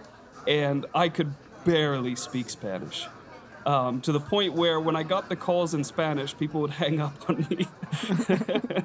and 0.48 0.86
I 0.94 1.10
could 1.10 1.34
barely 1.66 2.16
speak 2.16 2.50
Spanish. 2.50 3.08
Um, 3.66 4.00
to 4.02 4.12
the 4.12 4.20
point 4.20 4.54
where 4.54 4.80
when 4.80 4.96
I 4.96 5.02
got 5.02 5.28
the 5.28 5.36
calls 5.36 5.74
in 5.74 5.84
Spanish, 5.84 6.38
people 6.38 6.62
would 6.62 6.70
hang 6.84 7.02
up 7.02 7.30
on 7.30 7.48
me. 7.50 7.68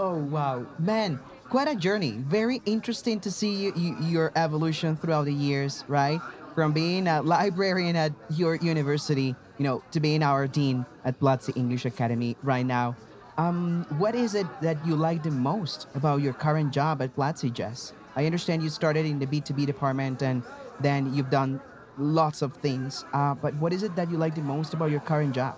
Oh 0.00 0.14
wow, 0.14 0.64
man, 0.78 1.18
quite 1.48 1.66
a 1.66 1.74
journey. 1.74 2.12
Very 2.12 2.62
interesting 2.66 3.18
to 3.20 3.32
see 3.32 3.52
you, 3.52 3.72
you, 3.74 3.96
your 4.00 4.32
evolution 4.36 4.96
throughout 4.96 5.24
the 5.24 5.34
years, 5.34 5.82
right? 5.88 6.20
From 6.54 6.72
being 6.72 7.08
a 7.08 7.20
librarian 7.20 7.96
at 7.96 8.12
your 8.30 8.54
university, 8.54 9.34
you 9.58 9.64
know, 9.64 9.82
to 9.90 9.98
being 9.98 10.22
our 10.22 10.46
dean 10.46 10.86
at 11.04 11.18
Platzi 11.18 11.56
English 11.56 11.84
Academy 11.84 12.36
right 12.44 12.64
now. 12.64 12.94
Um, 13.38 13.86
what 13.98 14.16
is 14.16 14.34
it 14.34 14.46
that 14.62 14.84
you 14.84 14.96
like 14.96 15.22
the 15.22 15.30
most 15.30 15.86
about 15.94 16.20
your 16.20 16.32
current 16.32 16.72
job 16.72 17.00
at 17.00 17.14
Platzi, 17.14 17.52
Jess? 17.52 17.92
I 18.16 18.26
understand 18.26 18.64
you 18.64 18.68
started 18.68 19.06
in 19.06 19.20
the 19.20 19.26
B2B 19.26 19.64
department 19.64 20.22
and 20.22 20.42
then 20.80 21.14
you've 21.14 21.30
done 21.30 21.60
lots 21.96 22.42
of 22.42 22.54
things. 22.54 23.04
Uh, 23.12 23.34
but 23.34 23.54
what 23.54 23.72
is 23.72 23.84
it 23.84 23.94
that 23.94 24.10
you 24.10 24.16
like 24.16 24.34
the 24.34 24.42
most 24.42 24.74
about 24.74 24.90
your 24.90 25.00
current 25.00 25.36
job? 25.36 25.56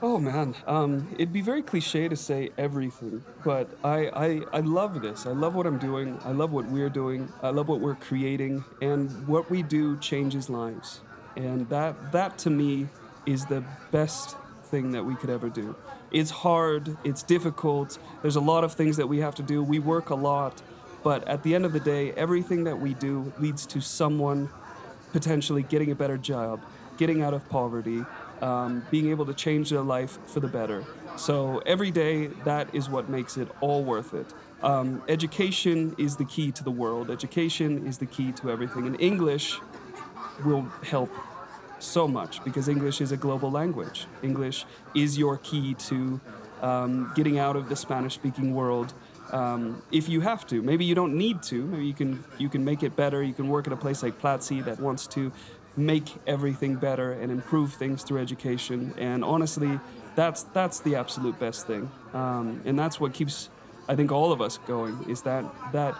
Oh 0.00 0.18
man, 0.18 0.54
um, 0.68 1.08
it'd 1.14 1.32
be 1.32 1.40
very 1.40 1.60
cliche 1.60 2.06
to 2.06 2.14
say 2.14 2.50
everything, 2.56 3.24
but 3.44 3.68
I, 3.82 4.06
I, 4.06 4.42
I 4.52 4.60
love 4.60 5.02
this. 5.02 5.26
I 5.26 5.30
love 5.30 5.56
what 5.56 5.66
I'm 5.66 5.78
doing. 5.78 6.20
I 6.24 6.30
love 6.30 6.52
what 6.52 6.66
we're 6.66 6.88
doing. 6.88 7.32
I 7.42 7.50
love 7.50 7.66
what 7.66 7.80
we're 7.80 7.96
creating, 7.96 8.64
and 8.80 9.26
what 9.26 9.50
we 9.50 9.64
do 9.64 9.98
changes 9.98 10.48
lives. 10.48 11.00
And 11.34 11.68
that, 11.70 12.12
that 12.12 12.38
to 12.38 12.50
me 12.50 12.86
is 13.26 13.46
the 13.46 13.64
best 13.90 14.36
thing 14.66 14.92
that 14.92 15.04
we 15.04 15.16
could 15.16 15.30
ever 15.30 15.48
do. 15.48 15.74
It's 16.10 16.30
hard, 16.30 16.96
it's 17.04 17.22
difficult, 17.22 17.98
there's 18.22 18.36
a 18.36 18.40
lot 18.40 18.64
of 18.64 18.72
things 18.72 18.96
that 18.96 19.06
we 19.06 19.18
have 19.18 19.34
to 19.36 19.42
do. 19.42 19.62
We 19.62 19.78
work 19.78 20.10
a 20.10 20.14
lot, 20.14 20.62
but 21.04 21.26
at 21.28 21.42
the 21.42 21.54
end 21.54 21.64
of 21.64 21.72
the 21.72 21.80
day, 21.80 22.12
everything 22.12 22.64
that 22.64 22.80
we 22.80 22.94
do 22.94 23.32
leads 23.38 23.66
to 23.66 23.80
someone 23.80 24.48
potentially 25.12 25.62
getting 25.62 25.90
a 25.90 25.94
better 25.94 26.16
job, 26.16 26.60
getting 26.96 27.22
out 27.22 27.34
of 27.34 27.48
poverty, 27.48 28.04
um, 28.40 28.86
being 28.90 29.10
able 29.10 29.26
to 29.26 29.34
change 29.34 29.70
their 29.70 29.82
life 29.82 30.18
for 30.26 30.40
the 30.40 30.48
better. 30.48 30.84
So 31.16 31.58
every 31.66 31.90
day, 31.90 32.28
that 32.44 32.74
is 32.74 32.88
what 32.88 33.08
makes 33.08 33.36
it 33.36 33.48
all 33.60 33.82
worth 33.82 34.14
it. 34.14 34.26
Um, 34.62 35.02
education 35.08 35.94
is 35.98 36.16
the 36.16 36.24
key 36.24 36.52
to 36.52 36.64
the 36.64 36.70
world. 36.70 37.10
Education 37.10 37.86
is 37.86 37.98
the 37.98 38.06
key 38.06 38.32
to 38.32 38.50
everything. 38.50 38.86
And 38.86 39.00
English 39.00 39.60
will 40.44 40.62
help 40.82 41.10
so 41.78 42.08
much 42.08 42.42
because 42.44 42.68
English 42.68 43.00
is 43.00 43.12
a 43.12 43.16
global 43.16 43.50
language. 43.50 44.06
English 44.22 44.66
is 44.94 45.18
your 45.18 45.38
key 45.38 45.74
to 45.74 46.20
um, 46.62 47.12
getting 47.14 47.38
out 47.38 47.56
of 47.56 47.68
the 47.68 47.76
Spanish-speaking 47.76 48.54
world. 48.54 48.92
Um, 49.32 49.82
if 49.92 50.08
you 50.08 50.20
have 50.22 50.46
to, 50.48 50.62
maybe 50.62 50.84
you 50.84 50.94
don't 50.94 51.16
need 51.16 51.42
to. 51.44 51.62
Maybe 51.66 51.86
you 51.86 51.94
can 51.94 52.24
you 52.38 52.48
can 52.48 52.64
make 52.64 52.82
it 52.82 52.96
better. 52.96 53.22
You 53.22 53.34
can 53.34 53.48
work 53.48 53.66
at 53.66 53.72
a 53.72 53.76
place 53.76 54.02
like 54.02 54.20
Platzi 54.20 54.64
that 54.64 54.80
wants 54.80 55.06
to 55.08 55.32
make 55.76 56.16
everything 56.26 56.74
better 56.76 57.12
and 57.12 57.30
improve 57.30 57.74
things 57.74 58.02
through 58.02 58.20
education. 58.20 58.94
And 58.98 59.22
honestly, 59.22 59.78
that's 60.16 60.44
that's 60.44 60.80
the 60.80 60.96
absolute 60.96 61.38
best 61.38 61.66
thing. 61.66 61.90
Um, 62.14 62.62
and 62.64 62.78
that's 62.78 62.98
what 62.98 63.12
keeps, 63.12 63.50
I 63.88 63.94
think, 63.96 64.10
all 64.10 64.32
of 64.32 64.40
us 64.40 64.58
going. 64.66 65.04
Is 65.08 65.22
that 65.22 65.44
that 65.72 65.94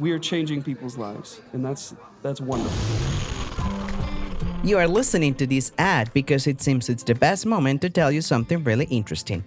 we 0.00 0.10
are 0.12 0.18
changing 0.18 0.62
people's 0.64 0.98
lives, 0.98 1.40
and 1.52 1.64
that's 1.64 1.94
that's 2.22 2.40
wonderful. 2.40 3.13
You 4.64 4.78
are 4.78 4.88
listening 4.88 5.34
to 5.34 5.46
this 5.46 5.72
ad 5.76 6.10
because 6.14 6.46
it 6.46 6.62
seems 6.62 6.88
it's 6.88 7.02
the 7.02 7.14
best 7.14 7.44
moment 7.44 7.82
to 7.82 7.90
tell 7.90 8.10
you 8.10 8.22
something 8.22 8.64
really 8.64 8.86
interesting. 8.86 9.44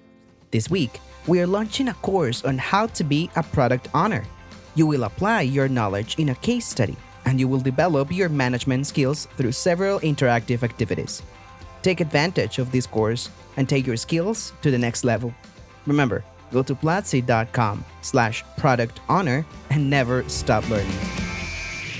This 0.51 0.69
week, 0.69 0.99
we 1.25 1.41
are 1.41 1.47
launching 1.47 1.87
a 1.87 1.95
course 1.95 2.45
on 2.45 2.59
how 2.59 2.85
to 2.85 3.03
be 3.03 3.31
a 3.35 3.41
product 3.41 3.87
owner. 3.95 4.23
You 4.75 4.85
will 4.85 5.05
apply 5.05 5.41
your 5.41 5.67
knowledge 5.69 6.19
in 6.19 6.29
a 6.29 6.35
case 6.35 6.67
study 6.67 6.95
and 7.25 7.39
you 7.39 7.47
will 7.47 7.59
develop 7.59 8.11
your 8.11 8.29
management 8.29 8.85
skills 8.85 9.27
through 9.37 9.53
several 9.53 9.99
interactive 10.01 10.61
activities. 10.61 11.23
Take 11.81 11.99
advantage 11.99 12.59
of 12.59 12.71
this 12.71 12.85
course 12.85 13.31
and 13.57 13.67
take 13.67 13.87
your 13.87 13.97
skills 13.97 14.53
to 14.61 14.69
the 14.69 14.77
next 14.77 15.03
level. 15.03 15.33
Remember, 15.87 16.23
go 16.51 16.61
to 16.61 16.75
platzi.com 16.75 17.83
slash 18.03 18.43
product 18.55 18.99
owner 19.09 19.47
and 19.71 19.89
never 19.89 20.29
stop 20.29 20.69
learning. 20.69 21.26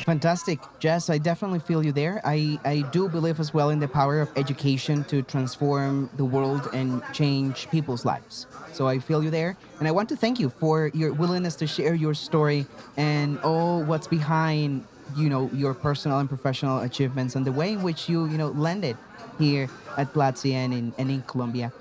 Fantastic. 0.08 0.60
Jess, 0.80 1.10
I 1.10 1.18
definitely 1.18 1.60
feel 1.60 1.84
you 1.84 1.92
there. 1.92 2.22
I, 2.24 2.58
I 2.64 2.86
do 2.94 3.10
believe 3.10 3.42
as 3.42 3.54
well 3.54 3.70
in 3.72 3.80
the 3.80 3.90
power 3.90 4.22
of 4.22 4.30
education 4.38 5.04
to 5.12 5.22
transform 5.22 6.10
the 6.16 6.24
world 6.24 6.70
and 6.74 7.04
change 7.12 7.70
people's 7.72 8.06
lives. 8.06 8.48
So 8.72 8.88
I 8.88 9.00
feel 9.00 9.22
you 9.22 9.30
there. 9.30 9.58
And 9.80 9.86
I 9.86 9.92
want 9.92 10.08
to 10.08 10.16
thank 10.16 10.40
you 10.40 10.48
for 10.48 10.92
your 10.94 11.12
willingness 11.12 11.58
to 11.58 11.68
share 11.68 11.94
your 11.94 12.14
story 12.14 12.68
and 12.96 13.38
all 13.40 13.84
what's 13.84 14.08
behind, 14.08 14.86
you 15.18 15.28
know, 15.28 15.50
your 15.52 15.74
personal 15.74 16.20
and 16.20 16.30
professional 16.30 16.80
achievements 16.80 17.36
and 17.36 17.46
the 17.46 17.52
way 17.52 17.74
in 17.74 17.84
which 17.84 18.08
you, 18.08 18.28
you 18.28 18.38
know, 18.38 18.48
landed 18.48 18.96
here 19.38 19.68
at 19.98 20.14
Platzi 20.14 20.54
and 20.54 20.74
in, 20.74 20.94
and 20.98 21.12
in 21.12 21.22
Colombia. 21.24 21.74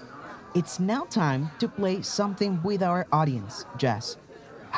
It's 0.53 0.81
now 0.81 1.05
time 1.05 1.53
to 1.61 1.69
play 1.69 2.03
something 2.03 2.61
with 2.65 2.83
our 2.83 3.07
audience, 3.13 3.67
Jess. 3.77 4.17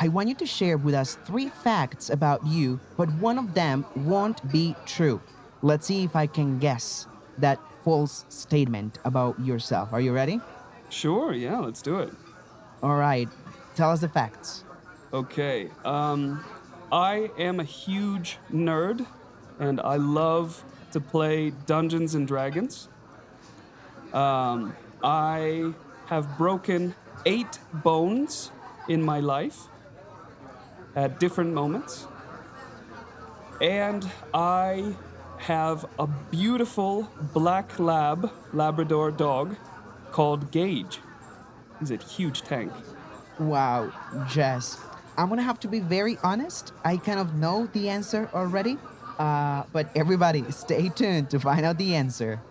I 0.01 0.07
want 0.07 0.29
you 0.29 0.35
to 0.35 0.45
share 0.45 0.77
with 0.77 0.95
us 0.95 1.17
three 1.25 1.49
facts 1.49 2.09
about 2.09 2.47
you, 2.47 2.79
but 2.95 3.11
one 3.15 3.37
of 3.37 3.53
them 3.53 3.83
won't 3.97 4.49
be 4.49 4.73
true. 4.85 5.19
Let's 5.61 5.87
see 5.87 6.05
if 6.05 6.15
I 6.15 6.25
can 6.25 6.57
guess 6.57 7.05
that 7.37 7.59
false 7.83 8.23
statement 8.29 8.97
about 9.03 9.37
yourself. 9.41 9.91
Are 9.91 9.99
you 9.99 10.13
ready? 10.13 10.39
Sure, 10.89 11.33
yeah, 11.33 11.59
let's 11.59 11.81
do 11.81 11.99
it. 11.99 12.13
All 12.81 12.95
right. 12.95 13.27
Tell 13.75 13.91
us 13.91 13.99
the 13.99 14.07
facts. 14.07 14.63
Okay. 15.11 15.69
Um, 15.83 16.45
I 16.93 17.29
am 17.37 17.59
a 17.59 17.65
huge 17.65 18.37
nerd, 18.53 19.05
and 19.59 19.81
I 19.81 19.97
love 19.97 20.63
to 20.93 21.01
play 21.01 21.49
Dungeons 21.65 22.15
and 22.15 22.25
Dragons. 22.25 22.87
Um, 24.13 24.73
I 25.03 25.73
have 26.05 26.37
broken 26.37 26.95
eight 27.25 27.59
bones 27.73 28.51
in 28.87 29.03
my 29.03 29.19
life 29.19 29.67
at 30.99 31.17
different 31.17 31.53
moments. 31.53 32.05
And 33.61 34.09
I 34.33 34.93
have 35.37 35.85
a 35.97 36.07
beautiful 36.07 37.09
black 37.33 37.79
lab, 37.79 38.31
Labrador 38.51 39.11
dog, 39.11 39.55
called 40.11 40.51
Gage. 40.51 40.99
He's 41.79 41.91
a 41.91 41.95
huge 41.95 42.41
tank. 42.41 42.73
Wow, 43.39 43.91
Jess. 44.27 44.77
I'm 45.17 45.29
gonna 45.29 45.43
have 45.43 45.59
to 45.61 45.69
be 45.69 45.79
very 45.79 46.17
honest. 46.23 46.73
I 46.83 46.97
kind 46.97 47.19
of 47.19 47.35
know 47.35 47.67
the 47.71 47.87
answer 47.89 48.29
already, 48.33 48.77
uh, 49.17 49.63
but 49.71 49.89
everybody, 49.95 50.43
stay 50.51 50.89
tuned 50.89 51.29
to 51.29 51.39
find 51.39 51.65
out 51.65 51.77
the 51.77 51.95
answer. 51.95 52.41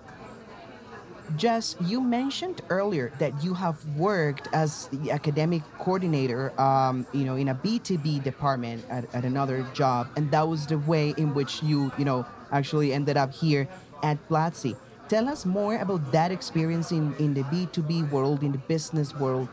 Jess, 1.36 1.76
you 1.80 2.00
mentioned 2.00 2.62
earlier 2.70 3.12
that 3.18 3.44
you 3.44 3.54
have 3.54 3.84
worked 3.96 4.48
as 4.52 4.86
the 4.88 5.10
academic 5.10 5.62
coordinator, 5.78 6.58
um, 6.60 7.06
you 7.12 7.24
know, 7.24 7.36
in 7.36 7.48
a 7.48 7.54
B2B 7.54 8.22
department 8.24 8.84
at, 8.88 9.12
at 9.14 9.24
another 9.24 9.66
job, 9.74 10.08
and 10.16 10.30
that 10.30 10.48
was 10.48 10.66
the 10.66 10.78
way 10.78 11.14
in 11.16 11.34
which 11.34 11.62
you, 11.62 11.92
you 11.98 12.04
know, 12.04 12.26
actually 12.50 12.92
ended 12.92 13.16
up 13.16 13.32
here 13.34 13.68
at 14.02 14.16
Platzi. 14.28 14.76
Tell 15.08 15.28
us 15.28 15.44
more 15.44 15.76
about 15.76 16.12
that 16.12 16.30
experience 16.30 16.92
in, 16.92 17.14
in 17.16 17.34
the 17.34 17.42
B2B 17.42 18.10
world, 18.10 18.42
in 18.42 18.52
the 18.52 18.58
business 18.58 19.14
world. 19.14 19.48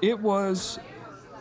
It 0.00 0.18
was 0.18 0.78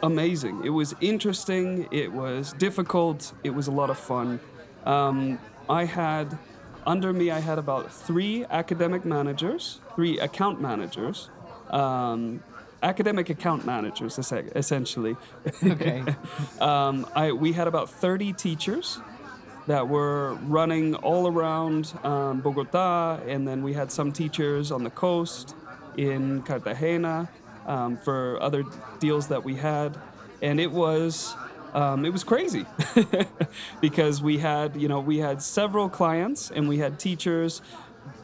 amazing. 0.03 0.63
It 0.63 0.69
was 0.69 0.95
interesting. 1.01 1.87
It 1.91 2.11
was 2.11 2.53
difficult. 2.53 3.33
It 3.43 3.51
was 3.51 3.67
a 3.67 3.71
lot 3.71 3.89
of 3.89 3.97
fun. 3.97 4.39
Um, 4.85 5.39
I 5.69 5.85
had 5.85 6.37
under 6.85 7.13
me, 7.13 7.31
I 7.31 7.39
had 7.39 7.57
about 7.57 7.91
three 7.91 8.45
academic 8.45 9.05
managers, 9.05 9.79
three 9.95 10.19
account 10.19 10.61
managers, 10.61 11.29
um, 11.69 12.43
academic 12.83 13.29
account 13.29 13.65
managers, 13.65 14.17
essentially. 14.17 15.15
Okay. 15.63 16.03
um, 16.59 17.07
I, 17.15 17.31
we 17.31 17.53
had 17.53 17.67
about 17.67 17.89
30 17.89 18.33
teachers, 18.33 18.99
that 19.67 19.87
were 19.87 20.33
running 20.43 20.95
all 20.95 21.27
around 21.27 21.93
um, 22.03 22.41
Bogota, 22.41 23.19
and 23.27 23.47
then 23.47 23.63
we 23.63 23.73
had 23.73 23.91
some 23.91 24.11
teachers 24.11 24.71
on 24.71 24.83
the 24.83 24.89
coast 24.89 25.55
in 25.97 26.41
Cartagena 26.43 27.29
um, 27.67 27.97
for 27.97 28.41
other 28.41 28.63
deals 28.99 29.27
that 29.27 29.43
we 29.43 29.55
had, 29.55 29.97
and 30.41 30.59
it 30.59 30.71
was 30.71 31.35
um, 31.73 32.05
it 32.05 32.11
was 32.11 32.23
crazy 32.23 32.65
because 33.81 34.21
we 34.21 34.37
had 34.37 34.75
you 34.75 34.87
know 34.87 34.99
we 34.99 35.17
had 35.19 35.41
several 35.41 35.89
clients 35.89 36.51
and 36.51 36.67
we 36.67 36.77
had 36.77 36.99
teachers 36.99 37.61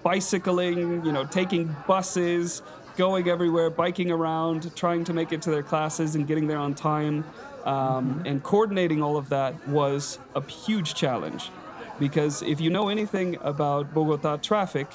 bicycling, 0.03 1.05
you 1.05 1.11
know, 1.11 1.25
taking 1.25 1.75
buses, 1.87 2.61
going 2.95 3.27
everywhere, 3.27 3.69
biking 3.69 4.09
around, 4.11 4.75
trying 4.75 5.03
to 5.03 5.13
make 5.13 5.31
it 5.31 5.41
to 5.41 5.51
their 5.51 5.63
classes 5.63 6.15
and 6.15 6.27
getting 6.27 6.47
there 6.47 6.57
on 6.57 6.73
time. 6.73 7.25
Um, 7.65 8.23
and 8.25 8.41
coordinating 8.41 9.03
all 9.03 9.17
of 9.17 9.29
that 9.29 9.67
was 9.67 10.19
a 10.35 10.41
huge 10.41 10.95
challenge 10.95 11.51
because 11.99 12.41
if 12.41 12.61
you 12.61 12.69
know 12.69 12.87
anything 12.87 13.37
about 13.41 13.93
Bogota 13.93 14.37
traffic 14.37 14.87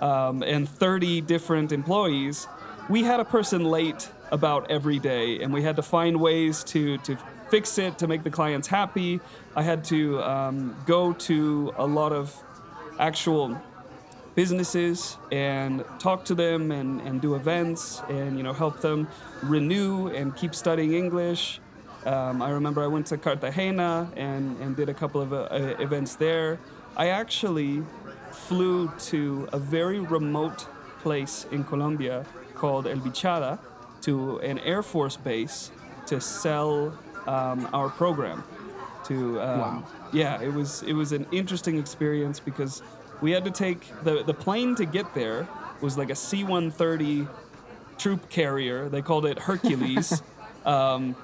um, 0.00 0.42
and 0.42 0.68
30 0.68 1.20
different 1.20 1.70
employees, 1.70 2.48
we 2.88 3.04
had 3.04 3.20
a 3.20 3.24
person 3.24 3.64
late 3.64 4.10
about 4.32 4.68
every 4.70 4.98
day 4.98 5.40
and 5.40 5.52
we 5.52 5.62
had 5.62 5.76
to 5.76 5.82
find 5.82 6.20
ways 6.20 6.64
to, 6.64 6.98
to 6.98 7.16
fix 7.50 7.78
it 7.78 7.98
to 7.98 8.06
make 8.06 8.22
the 8.22 8.30
clients 8.30 8.68
happy. 8.68 9.20
I 9.56 9.62
had 9.62 9.84
to 9.84 10.22
um, 10.22 10.76
go 10.86 11.12
to 11.12 11.72
a 11.76 11.86
lot 11.86 12.12
of 12.12 12.34
actual 12.98 13.60
businesses 14.34 15.16
and 15.32 15.84
talk 15.98 16.24
to 16.24 16.34
them 16.34 16.70
and, 16.70 17.00
and 17.00 17.20
do 17.20 17.34
events 17.34 18.02
and 18.08 18.36
you 18.36 18.42
know 18.44 18.52
help 18.52 18.80
them 18.80 19.08
renew 19.42 20.08
and 20.08 20.36
keep 20.36 20.54
studying 20.54 20.94
English. 20.94 21.60
Um, 22.06 22.40
I 22.40 22.50
remember 22.50 22.82
I 22.82 22.86
went 22.86 23.06
to 23.06 23.18
Cartagena 23.18 24.08
and, 24.16 24.56
and 24.60 24.76
did 24.76 24.88
a 24.88 24.94
couple 24.94 25.20
of 25.20 25.32
uh, 25.32 25.48
events 25.80 26.14
there. 26.14 26.60
I 26.96 27.08
actually 27.08 27.82
flew 28.30 28.92
to 29.10 29.48
a 29.52 29.58
very 29.58 29.98
remote 29.98 30.66
place 31.00 31.46
in 31.50 31.64
Colombia 31.64 32.24
called 32.54 32.86
El 32.86 32.98
Vichada 32.98 33.58
to 34.02 34.38
an 34.38 34.58
Air 34.60 34.82
Force 34.82 35.16
base 35.16 35.72
to 36.06 36.20
sell 36.20 36.96
um, 37.28 37.68
our 37.72 37.88
program. 37.90 38.42
To 39.04 39.40
um, 39.40 39.60
Wow. 39.60 39.84
yeah, 40.12 40.40
it 40.42 40.52
was 40.52 40.82
it 40.82 40.92
was 40.92 41.12
an 41.12 41.26
interesting 41.32 41.78
experience 41.78 42.40
because 42.40 42.82
we 43.22 43.30
had 43.30 43.44
to 43.44 43.50
take 43.50 43.80
the 44.04 44.22
the 44.24 44.34
plane 44.34 44.74
to 44.76 44.84
get 44.84 45.14
there 45.14 45.46
was 45.80 45.96
like 45.96 46.10
a 46.10 46.14
C-130 46.14 47.28
troop 47.98 48.28
carrier. 48.28 48.88
They 48.88 49.00
called 49.02 49.24
it 49.26 49.38
Hercules. 49.38 50.22
um, 50.66 51.14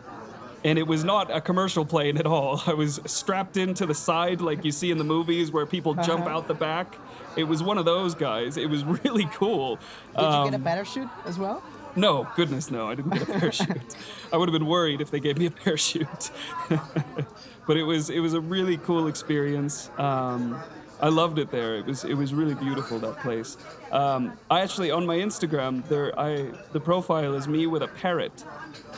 and 0.64 0.78
it 0.78 0.87
was 0.87 1.04
not 1.04 1.30
a 1.30 1.40
commercial 1.42 1.84
plane 1.84 2.16
at 2.16 2.26
all. 2.26 2.62
I 2.66 2.73
was 2.73 2.99
strapped 3.04 3.56
into 3.58 3.84
the 3.84 3.94
side 3.94 4.40
like 4.40 4.64
you 4.64 4.73
see 4.73 4.90
in 4.90 4.96
the 4.96 5.04
movies 5.04 5.50
where 5.52 5.66
people 5.66 5.94
jump 5.94 6.26
out 6.26 6.49
the 6.49 6.54
back. 6.54 6.96
It 7.37 7.44
was 7.44 7.62
one 7.62 7.76
of 7.76 7.84
those 7.84 8.14
guys. 8.14 8.56
It 8.56 8.70
was 8.70 8.82
really 9.04 9.26
cool. 9.34 9.76
Did 10.16 10.23
you 10.23 10.44
get 10.44 10.54
a 10.54 10.56
Um, 10.56 10.62
parachute 10.62 11.08
as 11.26 11.38
well? 11.38 11.62
No, 11.96 12.26
goodness, 12.36 12.70
no, 12.70 12.88
I 12.88 12.94
didn't 12.94 13.12
get 13.12 13.22
a 13.22 13.26
parachute. 13.26 13.96
I 14.32 14.36
would 14.36 14.48
have 14.48 14.52
been 14.58 14.66
worried 14.68 15.00
if 15.00 15.10
they 15.10 15.20
gave 15.20 15.38
me 15.38 15.46
a 15.46 15.50
parachute. 15.50 16.30
but 17.66 17.76
it 17.76 17.84
was 17.84 18.10
it 18.10 18.20
was 18.20 18.34
a 18.34 18.40
really 18.40 18.76
cool 18.78 19.06
experience. 19.06 19.90
Um, 19.98 20.58
I 21.00 21.08
loved 21.08 21.38
it 21.38 21.50
there. 21.50 21.76
It 21.76 21.86
was 21.86 22.04
it 22.04 22.14
was 22.14 22.32
really 22.32 22.54
beautiful 22.54 22.98
that 23.00 23.18
place. 23.18 23.56
Um, 23.92 24.32
I 24.50 24.60
actually 24.60 24.90
on 24.90 25.06
my 25.06 25.16
Instagram 25.16 25.86
there 25.88 26.18
I 26.18 26.50
the 26.72 26.80
profile 26.80 27.34
is 27.34 27.46
me 27.48 27.66
with 27.66 27.82
a 27.82 27.88
parrot, 27.88 28.44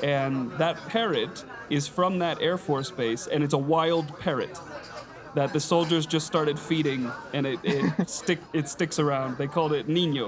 and 0.03 0.51
that 0.53 0.77
parrot 0.89 1.45
is 1.71 1.89
from 1.89 2.19
that 2.21 2.41
Air 2.41 2.59
Force 2.59 2.91
base, 2.91 3.27
and 3.27 3.43
it's 3.43 3.55
a 3.55 3.59
wild 3.59 4.19
parrot 4.21 4.59
that 5.35 5.53
the 5.53 5.61
soldiers 5.61 6.07
just 6.07 6.27
started 6.27 6.59
feeding, 6.59 7.11
and 7.33 7.47
it 7.47 7.61
it 7.65 8.09
stick 8.09 8.39
it 8.53 8.69
sticks 8.69 8.99
around. 8.99 9.39
They 9.39 9.47
called 9.49 9.73
it 9.73 9.89
Nino. 9.89 10.27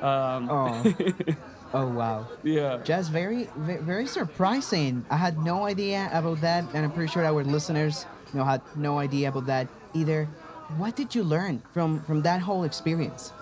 Um, 0.00 0.48
Oh. 0.50 0.94
oh 1.72 1.86
wow. 1.88 2.26
yeah. 2.42 2.78
Just 2.84 3.10
very, 3.10 3.48
very 3.56 4.06
surprising. 4.06 5.04
I 5.10 5.16
had 5.16 5.38
no 5.38 5.64
idea 5.64 6.08
about 6.12 6.40
that, 6.40 6.64
and 6.74 6.84
I'm 6.84 6.92
pretty 6.92 7.10
sure 7.12 7.24
our 7.24 7.44
listeners, 7.44 8.06
you 8.32 8.38
know, 8.38 8.44
had 8.44 8.62
no 8.76 8.98
idea 8.98 9.28
about 9.28 9.46
that 9.46 9.68
either. 9.94 10.26
What 10.76 10.96
did 10.96 11.14
you 11.14 11.22
learn 11.22 11.62
from 11.72 12.02
from 12.02 12.22
that 12.22 12.40
whole 12.42 12.64
experience? 12.64 13.32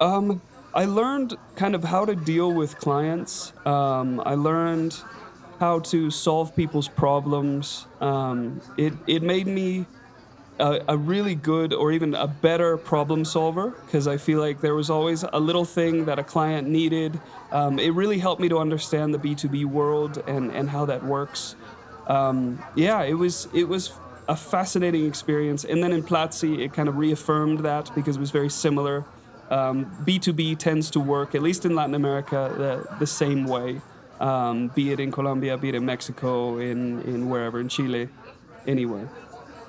Um, 0.00 0.40
I 0.74 0.86
learned 0.86 1.36
kind 1.54 1.74
of 1.74 1.84
how 1.84 2.04
to 2.04 2.14
deal 2.16 2.52
with 2.52 2.78
clients. 2.78 3.52
Um, 3.64 4.20
I 4.24 4.34
learned 4.34 4.96
how 5.60 5.80
to 5.94 6.10
solve 6.10 6.56
people's 6.56 6.88
problems. 6.88 7.86
Um, 8.00 8.60
it 8.76 8.92
it 9.06 9.22
made 9.22 9.46
me 9.46 9.86
a, 10.62 10.84
a 10.88 10.96
really 10.96 11.34
good 11.34 11.74
or 11.74 11.92
even 11.92 12.14
a 12.14 12.26
better 12.26 12.76
problem 12.76 13.24
solver 13.24 13.70
because 13.70 14.06
I 14.06 14.16
feel 14.16 14.40
like 14.40 14.60
there 14.60 14.74
was 14.74 14.88
always 14.88 15.24
a 15.24 15.40
little 15.40 15.64
thing 15.64 16.06
that 16.06 16.18
a 16.18 16.24
client 16.24 16.68
needed. 16.68 17.20
Um, 17.50 17.78
it 17.78 17.90
really 17.90 18.18
helped 18.18 18.40
me 18.40 18.48
to 18.48 18.58
understand 18.58 19.12
the 19.12 19.18
B 19.18 19.34
two 19.34 19.48
B 19.48 19.64
world 19.64 20.22
and 20.26 20.52
and 20.52 20.70
how 20.70 20.86
that 20.86 21.04
works. 21.04 21.56
Um, 22.06 22.62
yeah, 22.74 23.02
it 23.02 23.14
was 23.14 23.48
it 23.52 23.68
was 23.68 23.92
a 24.28 24.36
fascinating 24.36 25.06
experience. 25.06 25.64
And 25.64 25.82
then 25.82 25.92
in 25.92 26.02
Platzi, 26.02 26.60
it 26.60 26.72
kind 26.72 26.88
of 26.88 26.96
reaffirmed 26.96 27.60
that 27.60 27.90
because 27.94 28.16
it 28.16 28.20
was 28.20 28.30
very 28.30 28.50
similar. 28.50 29.04
Um, 29.50 29.84
B2B 30.06 30.58
tends 30.58 30.90
to 30.92 31.00
work, 31.00 31.34
at 31.34 31.42
least 31.42 31.66
in 31.66 31.74
Latin 31.74 31.94
America, 31.94 32.54
the, 32.56 32.96
the 32.98 33.06
same 33.06 33.44
way, 33.44 33.82
um, 34.20 34.68
be 34.68 34.92
it 34.92 35.00
in 35.00 35.12
Colombia, 35.12 35.58
be 35.58 35.68
it 35.68 35.74
in 35.74 35.84
Mexico, 35.84 36.58
in, 36.58 37.02
in 37.02 37.28
wherever, 37.28 37.60
in 37.60 37.68
Chile, 37.68 38.08
anywhere. 38.66 39.10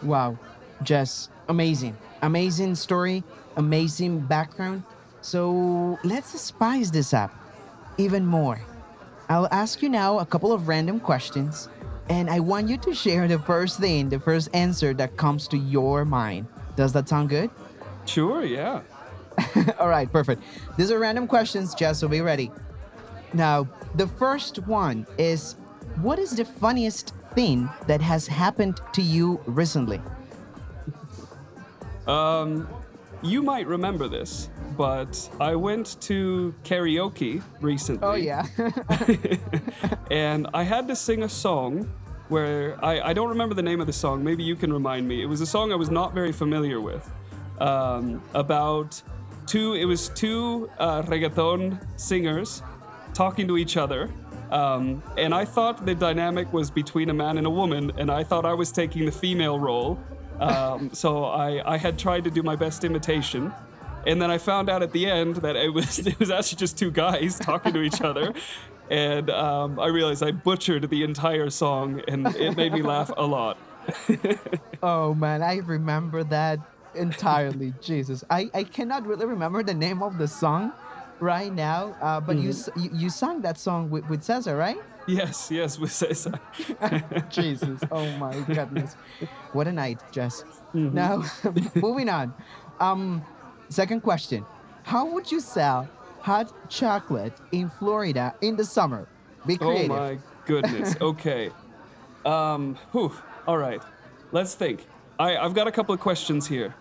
Wow, 0.01 0.37
just 0.81 1.29
amazing, 1.47 1.97
amazing 2.21 2.75
story, 2.75 3.23
amazing 3.55 4.19
background. 4.19 4.83
So 5.21 5.99
let's 6.03 6.39
spice 6.39 6.89
this 6.89 7.13
up 7.13 7.31
even 7.97 8.25
more. 8.25 8.61
I'll 9.29 9.47
ask 9.51 9.81
you 9.81 9.89
now 9.89 10.19
a 10.19 10.25
couple 10.25 10.51
of 10.51 10.67
random 10.67 10.99
questions, 10.99 11.69
and 12.09 12.29
I 12.29 12.39
want 12.39 12.67
you 12.67 12.77
to 12.79 12.93
share 12.93 13.27
the 13.27 13.39
first 13.39 13.79
thing, 13.79 14.09
the 14.09 14.19
first 14.19 14.49
answer 14.53 14.93
that 14.95 15.15
comes 15.17 15.47
to 15.49 15.57
your 15.57 16.03
mind. 16.05 16.47
Does 16.75 16.93
that 16.93 17.07
sound 17.07 17.29
good? 17.29 17.49
Sure, 18.05 18.43
yeah. 18.43 18.81
All 19.79 19.87
right, 19.87 20.11
perfect. 20.11 20.43
These 20.77 20.91
are 20.91 20.99
random 20.99 21.27
questions, 21.27 21.73
Jess, 21.73 21.99
so 21.99 22.07
be 22.07 22.21
ready. 22.21 22.51
Now, 23.33 23.67
the 23.95 24.07
first 24.07 24.59
one 24.67 25.07
is 25.17 25.55
What 26.01 26.19
is 26.19 26.35
the 26.35 26.45
funniest 26.45 27.13
thing 27.35 27.69
that 27.87 28.01
has 28.01 28.27
happened 28.27 28.81
to 28.93 29.01
you 29.01 29.39
recently? 29.45 30.01
Um, 32.07 32.67
you 33.21 33.41
might 33.41 33.67
remember 33.67 34.07
this, 34.07 34.49
but 34.77 35.29
I 35.39 35.55
went 35.55 35.99
to 36.01 36.53
karaoke 36.63 37.41
recently. 37.61 38.07
Oh, 38.07 38.15
yeah. 38.15 38.45
and 40.11 40.47
I 40.53 40.63
had 40.63 40.87
to 40.89 40.95
sing 40.95 41.23
a 41.23 41.29
song 41.29 41.89
where 42.27 42.83
I, 42.83 42.99
I 43.09 43.13
don't 43.13 43.29
remember 43.29 43.55
the 43.55 43.61
name 43.61 43.79
of 43.79 43.87
the 43.87 43.93
song. 43.93 44.23
Maybe 44.23 44.43
you 44.43 44.55
can 44.55 44.73
remind 44.73 45.07
me. 45.07 45.21
It 45.21 45.27
was 45.27 45.41
a 45.41 45.45
song 45.45 45.71
I 45.71 45.75
was 45.75 45.89
not 45.89 46.13
very 46.13 46.31
familiar 46.31 46.81
with. 46.81 47.09
Um, 47.59 48.21
about 48.33 49.01
two, 49.45 49.73
it 49.73 49.85
was 49.85 50.09
two 50.09 50.69
uh, 50.79 51.03
reggaeton 51.03 51.79
singers 51.99 52.61
talking 53.13 53.47
to 53.47 53.57
each 53.57 53.77
other. 53.77 54.09
Um, 54.51 55.01
and 55.17 55.33
I 55.33 55.45
thought 55.45 55.85
the 55.85 55.95
dynamic 55.95 56.51
was 56.53 56.69
between 56.69 57.09
a 57.09 57.13
man 57.13 57.37
and 57.37 57.47
a 57.47 57.49
woman, 57.49 57.91
and 57.97 58.11
I 58.11 58.23
thought 58.23 58.45
I 58.45 58.53
was 58.53 58.71
taking 58.71 59.05
the 59.05 59.11
female 59.11 59.59
role. 59.59 59.99
Um, 60.39 60.93
so 60.93 61.25
I, 61.25 61.73
I 61.73 61.77
had 61.77 61.97
tried 61.97 62.23
to 62.25 62.31
do 62.31 62.43
my 62.43 62.55
best 62.55 62.83
imitation. 62.83 63.53
And 64.05 64.21
then 64.21 64.29
I 64.29 64.37
found 64.37 64.69
out 64.69 64.83
at 64.83 64.91
the 64.91 65.05
end 65.05 65.37
that 65.37 65.55
it 65.55 65.73
was 65.73 65.99
it 66.07 66.19
was 66.19 66.29
actually 66.29 66.57
just 66.57 66.77
two 66.77 66.91
guys 66.91 67.39
talking 67.39 67.73
to 67.73 67.81
each 67.81 68.01
other, 68.01 68.33
and 68.89 69.29
um, 69.29 69.79
I 69.79 69.87
realized 69.87 70.21
I 70.21 70.31
butchered 70.31 70.89
the 70.89 71.03
entire 71.03 71.49
song, 71.49 72.01
and 72.07 72.27
it 72.35 72.57
made 72.57 72.73
me 72.73 72.81
laugh 72.81 73.11
a 73.15 73.25
lot. 73.25 73.57
oh, 74.83 75.13
man, 75.13 75.41
I 75.41 75.57
remember 75.57 76.23
that 76.25 76.59
entirely. 76.95 77.73
Jesus. 77.81 78.23
I, 78.29 78.49
I 78.53 78.63
cannot 78.63 79.05
really 79.05 79.25
remember 79.25 79.63
the 79.63 79.73
name 79.73 80.03
of 80.03 80.17
the 80.17 80.27
song 80.27 80.73
right 81.23 81.51
now, 81.53 81.95
uh, 82.01 82.19
but 82.19 82.35
you, 82.37 82.49
s- 82.49 82.69
you 82.75 82.89
you 82.93 83.09
sang 83.09 83.41
that 83.41 83.57
song 83.57 83.89
with, 83.89 84.03
with 84.09 84.21
Cesar, 84.23 84.55
right? 84.57 84.77
Yes, 85.07 85.49
yes, 85.51 85.79
with 85.79 85.91
Cesar. 85.91 86.35
Jesus. 87.29 87.79
Oh 87.91 88.05
my 88.17 88.35
goodness. 88.47 88.95
What 89.53 89.67
a 89.67 89.71
night, 89.71 89.99
Jess. 90.11 90.43
Now, 90.73 91.23
moving 91.75 92.09
on. 92.09 92.33
Um, 92.79 93.21
second 93.69 94.01
question. 94.01 94.45
How 94.83 95.05
would 95.11 95.31
you 95.31 95.39
sell 95.39 95.87
hot 96.21 96.51
chocolate 96.69 97.33
in 97.51 97.69
Florida 97.69 98.33
in 98.41 98.55
the 98.55 98.65
summer? 98.65 99.07
Be 99.45 99.57
creative. 99.57 99.91
Oh 99.91 99.95
my 99.97 100.17
goodness. 100.45 100.95
Okay. 101.01 101.51
Um, 102.25 102.75
whew. 102.91 103.11
All 103.47 103.57
right. 103.57 103.81
Let's 104.31 104.55
think. 104.55 104.85
I, 105.19 105.35
I've 105.37 105.53
got 105.53 105.67
a 105.67 105.71
couple 105.71 105.93
of 105.93 105.99
questions 105.99 106.47
here. 106.47 106.73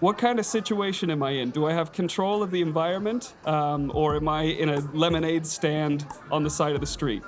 What 0.00 0.16
kind 0.16 0.38
of 0.38 0.46
situation 0.46 1.10
am 1.10 1.24
I 1.24 1.30
in? 1.30 1.50
Do 1.50 1.66
I 1.66 1.72
have 1.72 1.90
control 1.92 2.40
of 2.42 2.52
the 2.52 2.62
environment, 2.62 3.34
um, 3.46 3.90
or 3.92 4.14
am 4.14 4.28
I 4.28 4.42
in 4.42 4.68
a 4.68 4.78
lemonade 4.92 5.44
stand 5.44 6.06
on 6.30 6.44
the 6.44 6.50
side 6.50 6.74
of 6.76 6.80
the 6.80 6.86
street? 6.86 7.24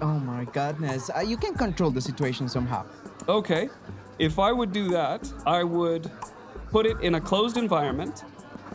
Oh 0.00 0.18
my 0.18 0.44
goodness. 0.46 1.08
Uh, 1.14 1.20
you 1.20 1.36
can 1.36 1.54
control 1.54 1.90
the 1.92 2.00
situation 2.00 2.48
somehow. 2.48 2.84
Okay. 3.28 3.68
if 4.18 4.38
I 4.40 4.50
would 4.52 4.72
do 4.72 4.88
that, 4.90 5.32
I 5.46 5.62
would 5.62 6.10
put 6.70 6.84
it 6.84 6.98
in 7.00 7.14
a 7.14 7.20
closed 7.20 7.56
environment. 7.56 8.24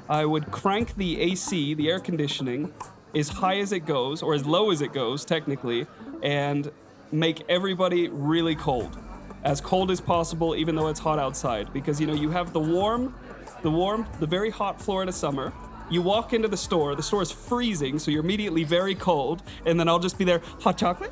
I 0.08 0.24
would 0.26 0.50
crank 0.52 0.96
the 0.96 1.20
AC, 1.20 1.74
the 1.74 1.90
air 1.90 2.00
conditioning, 2.00 2.74
as 3.14 3.28
high 3.28 3.58
as 3.58 3.72
it 3.74 3.86
goes, 3.86 4.22
or 4.24 4.34
as 4.34 4.46
low 4.46 4.72
as 4.72 4.82
it 4.82 4.94
goes, 4.94 5.26
technically, 5.26 5.88
and 6.24 6.72
make 7.12 7.44
everybody 7.50 8.08
really 8.08 8.56
cold. 8.56 8.98
As 9.44 9.62
cold 9.62 9.92
as 9.92 10.02
possible, 10.02 10.56
even 10.56 10.76
though 10.76 10.88
it's 10.88 11.00
hot 11.00 11.20
outside. 11.20 11.72
Because, 11.74 12.02
you 12.02 12.08
know, 12.08 12.14
you 12.14 12.30
have 12.32 12.52
the 12.54 12.60
warm, 12.60 13.14
the 13.62 13.72
warm, 13.72 14.06
the 14.20 14.28
very 14.28 14.50
hot 14.50 14.82
Florida 14.82 15.12
summer. 15.12 15.54
You 15.90 16.02
walk 16.02 16.34
into 16.34 16.48
the 16.48 16.58
store, 16.58 16.96
the 16.96 17.04
store 17.04 17.22
is 17.22 17.32
freezing, 17.32 18.00
so 18.00 18.10
you're 18.10 18.24
immediately 18.24 18.64
very 18.64 18.96
cold, 18.96 19.44
and 19.66 19.80
then 19.80 19.88
I'll 19.88 20.00
just 20.00 20.18
be 20.18 20.26
there, 20.26 20.42
hot 20.62 20.78
chocolate? 20.78 21.12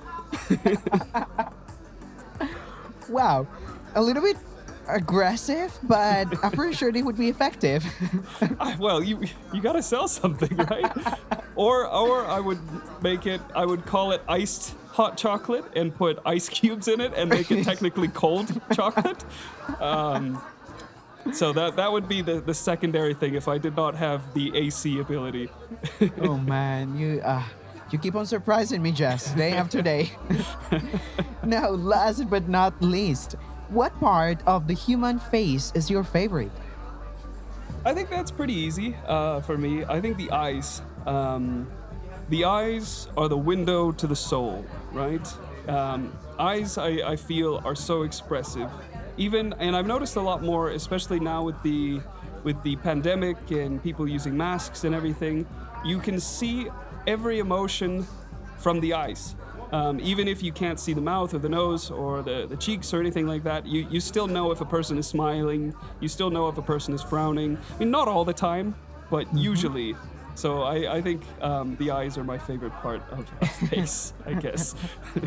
Wow, 3.10 3.48
a 3.96 4.02
little 4.02 4.24
bit 4.24 4.38
aggressive, 4.88 5.78
but 5.84 6.28
I'm 6.44 6.52
pretty 6.52 6.74
sure 6.74 6.92
they 6.92 7.04
would 7.04 7.18
be 7.18 7.30
effective. 7.30 7.86
I- 8.60 8.76
well, 8.80 9.04
you 9.04 9.20
you 9.54 9.62
gotta 9.62 9.84
sell 9.84 10.08
something, 10.08 10.56
right? 10.56 10.92
or 11.56 11.86
or 11.88 12.26
I 12.26 12.40
would 12.40 12.60
make 13.02 13.28
it. 13.28 13.42
I 13.56 13.66
would 13.66 13.86
call 13.86 14.12
it 14.14 14.22
iced 14.28 14.76
hot 14.90 15.18
chocolate 15.18 15.66
and 15.76 15.94
put 15.94 16.20
ice 16.26 16.48
cubes 16.50 16.88
in 16.88 17.02
it 17.02 17.14
and 17.16 17.30
make 17.30 17.52
it 17.52 17.64
technically 17.66 18.08
cold 18.08 18.60
chocolate. 18.74 19.24
Um, 19.80 20.42
so 21.32 21.54
that 21.54 21.76
that 21.76 21.92
would 21.92 22.08
be 22.08 22.22
the, 22.22 22.42
the 22.42 22.54
secondary 22.54 23.14
thing 23.14 23.36
if 23.36 23.48
I 23.48 23.58
did 23.58 23.76
not 23.76 23.96
have 23.96 24.34
the 24.34 24.56
AC 24.56 25.00
ability. 25.00 25.50
oh 26.22 26.38
man, 26.38 26.98
you 26.98 27.22
uh, 27.24 27.44
you 27.92 28.00
keep 28.00 28.16
on 28.16 28.26
surprising 28.26 28.82
me, 28.82 28.92
Jess, 28.92 29.32
day 29.34 29.54
after 29.54 29.82
day. 29.82 30.12
now, 31.44 31.70
last 31.70 32.30
but 32.30 32.50
not 32.50 32.74
least, 32.82 33.36
what 33.70 33.98
part 34.00 34.40
of 34.46 34.68
the 34.68 34.74
human 34.74 35.20
face 35.20 35.72
is 35.76 35.90
your 35.90 36.04
favorite? 36.04 36.52
I 37.86 37.94
think 37.94 38.10
that's 38.10 38.32
pretty 38.32 38.54
easy 38.54 38.96
uh, 39.08 39.42
for 39.42 39.58
me. 39.58 39.84
I 39.86 40.02
think 40.02 40.18
the 40.18 40.32
eyes. 40.32 40.82
Um, 41.06 41.68
the 42.30 42.46
eyes 42.46 43.10
are 43.18 43.28
the 43.28 43.38
window 43.38 43.92
to 43.92 44.08
the 44.08 44.16
soul, 44.16 44.66
right? 44.94 45.28
Um, 45.68 46.14
eyes, 46.40 46.78
I, 46.78 46.88
I 47.06 47.16
feel, 47.16 47.62
are 47.66 47.76
so 47.76 48.04
expressive. 48.04 48.70
Even, 49.17 49.54
and 49.54 49.76
I've 49.76 49.88
noticed 49.88 50.15
a 50.15 50.21
lot 50.21 50.41
more, 50.43 50.69
especially 50.69 51.19
now 51.19 51.43
with 51.43 51.62
the 51.63 52.02
with 52.43 52.62
the 52.63 52.76
pandemic 52.78 53.38
and 53.52 53.82
people 53.82 54.08
using 54.08 54.36
masks 54.36 54.84
and 54.84 54.93
everything. 54.93 55.45
You 55.86 55.99
can 55.99 56.19
see 56.19 56.67
every 57.08 57.39
emotion 57.39 58.06
from 58.58 58.82
the 58.82 58.93
eyes. 58.93 59.36
Um, 59.71 59.99
even 60.02 60.28
if 60.28 60.43
you 60.43 60.52
can't 60.52 60.80
see 60.80 60.93
the 60.93 61.02
mouth 61.02 61.34
or 61.34 61.39
the 61.39 61.49
nose 61.49 61.89
or 61.89 62.21
the, 62.21 62.45
the 62.47 62.58
cheeks 62.58 62.93
or 62.93 62.99
anything 62.99 63.26
like 63.26 63.43
that, 63.43 63.65
you, 63.65 63.88
you 63.89 63.99
still 63.99 64.28
know 64.28 64.52
if 64.52 64.62
a 64.62 64.65
person 64.65 64.97
is 64.97 65.08
smiling. 65.08 65.73
You 65.99 66.08
still 66.08 66.30
know 66.30 66.47
if 66.47 66.58
a 66.58 66.62
person 66.62 66.93
is 66.93 67.02
frowning. 67.02 67.58
I 67.76 67.80
mean, 67.80 67.89
not 67.89 68.08
all 68.08 68.23
the 68.23 68.34
time, 68.34 68.76
but 69.10 69.26
usually. 69.36 69.95
So 70.36 70.63
I, 70.63 70.96
I 70.96 71.02
think 71.02 71.22
um, 71.41 71.76
the 71.78 71.91
eyes 71.91 72.17
are 72.17 72.24
my 72.24 72.38
favorite 72.38 72.74
part 72.82 73.02
of, 73.12 73.30
of 73.41 73.50
face, 73.69 74.13
I 74.26 74.34
guess. 74.34 74.76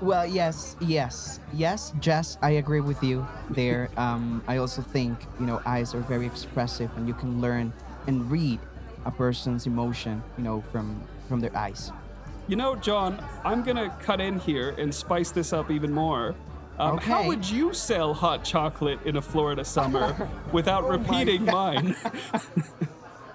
Well, 0.00 0.26
yes, 0.26 0.76
yes, 0.80 1.40
yes, 1.52 1.92
Jess, 2.00 2.38
I 2.40 2.52
agree 2.52 2.80
with 2.80 3.02
you 3.02 3.26
there. 3.50 3.90
Um, 4.00 4.42
I 4.48 4.56
also 4.56 4.80
think 4.82 5.18
you 5.38 5.44
know 5.46 5.60
eyes 5.66 5.94
are 5.94 6.00
very 6.00 6.24
expressive, 6.26 6.90
and 6.96 7.06
you 7.06 7.12
can 7.14 7.40
learn 7.40 7.72
and 8.06 8.30
read 8.30 8.60
a 9.04 9.10
person's 9.10 9.66
emotion, 9.66 10.22
you 10.38 10.44
know, 10.44 10.62
from 10.72 11.02
from 11.28 11.40
their 11.40 11.54
eyes. 11.56 11.92
you 12.48 12.56
know, 12.56 12.76
John, 12.76 13.22
I'm 13.44 13.62
going 13.62 13.76
to 13.76 13.90
cut 14.00 14.20
in 14.20 14.38
here 14.40 14.70
and 14.78 14.92
spice 14.94 15.30
this 15.32 15.52
up 15.52 15.70
even 15.70 15.92
more. 15.92 16.34
Um, 16.78 16.98
How 16.98 17.26
would 17.26 17.48
you 17.48 17.74
sell 17.74 18.14
hot 18.14 18.42
chocolate 18.42 18.98
in 19.04 19.16
a 19.16 19.22
Florida 19.22 19.64
summer 19.64 20.28
without 20.50 20.88
repeating 20.88 21.44
mine? 21.44 21.94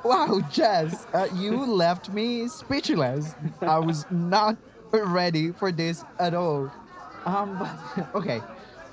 Wow, 0.06 0.40
Jess, 0.52 1.08
uh, 1.16 1.28
you 1.34 1.66
left 1.66 2.10
me 2.14 2.48
speechless. 2.48 3.34
I 3.60 3.80
was 3.80 4.06
not 4.12 4.56
ready 4.92 5.52
for 5.52 5.72
this 5.72 6.04
at 6.20 6.36
all. 6.36 6.72
Um, 7.26 7.58
but, 7.58 8.10
okay, 8.16 8.40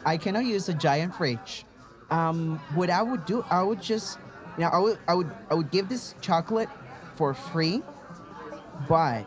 I 0.06 0.16
cannot 0.16 0.46
use 0.46 0.70
a 0.70 0.72
giant 0.72 1.14
fridge. 1.14 1.66
Um, 2.10 2.58
what 2.74 2.88
I 2.88 3.02
would 3.02 3.26
do, 3.26 3.44
I 3.50 3.62
would 3.62 3.82
just, 3.82 4.18
you 4.56 4.64
know, 4.64 4.70
I 4.70 4.78
would, 4.78 4.98
I 5.06 5.12
would, 5.12 5.30
I 5.50 5.54
would 5.54 5.70
give 5.70 5.90
this 5.90 6.14
chocolate 6.22 6.70
for 7.14 7.34
free, 7.34 7.82
but 8.88 9.26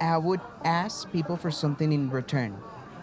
I 0.00 0.16
would 0.16 0.40
ask 0.64 1.12
people 1.12 1.36
for 1.36 1.50
something 1.50 1.92
in 1.92 2.08
return, 2.08 2.56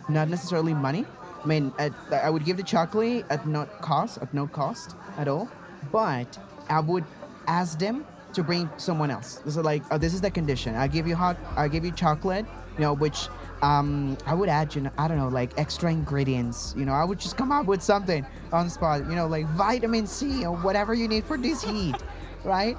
not 0.10 0.30
necessarily 0.30 0.74
money. 0.74 1.06
I 1.44 1.46
mean, 1.46 1.72
at, 1.78 1.94
I 2.12 2.32
would 2.32 2.44
give 2.44 2.58
the 2.58 2.64
chocolate 2.64 3.24
at 3.30 3.46
no 3.46 3.66
cost, 3.82 4.18
at 4.18 4.34
no 4.34 4.48
cost 4.48 4.96
at 5.16 5.28
all, 5.28 5.48
but 5.92 6.40
I 6.68 6.80
would 6.80 7.06
ask 7.48 7.78
them 7.78 8.04
to 8.36 8.43
bring 8.43 8.69
someone 8.78 9.10
else. 9.12 9.36
This 9.45 9.58
is 9.58 9.63
like, 9.63 9.84
oh, 9.91 9.98
this 9.98 10.13
is 10.13 10.21
the 10.21 10.32
condition. 10.32 10.76
I 10.76 10.88
give 10.88 11.08
you 11.08 11.15
hot, 11.15 11.38
I 11.56 11.67
give 11.67 11.84
you 11.84 11.91
chocolate, 11.91 12.45
you 12.78 12.82
know, 12.82 12.93
which 12.93 13.28
um, 13.62 14.17
I 14.26 14.34
would 14.34 14.50
add, 14.50 14.76
you 14.76 14.82
know, 14.82 14.91
I 14.98 15.08
don't 15.08 15.17
know, 15.17 15.30
like 15.30 15.52
extra 15.58 15.91
ingredients. 15.91 16.74
You 16.78 16.86
know, 16.86 16.93
I 16.93 17.04
would 17.04 17.19
just 17.19 17.38
come 17.38 17.52
up 17.52 17.65
with 17.65 17.82
something 17.82 18.26
on 18.52 18.65
the 18.65 18.71
spot. 18.71 19.02
You 19.10 19.15
know, 19.15 19.28
like 19.28 19.45
vitamin 19.48 20.08
C 20.08 20.45
or 20.45 20.56
whatever 20.58 20.93
you 20.93 21.08
need 21.08 21.26
for 21.26 21.38
this 21.38 21.63
heat, 21.63 21.95
right? 22.43 22.78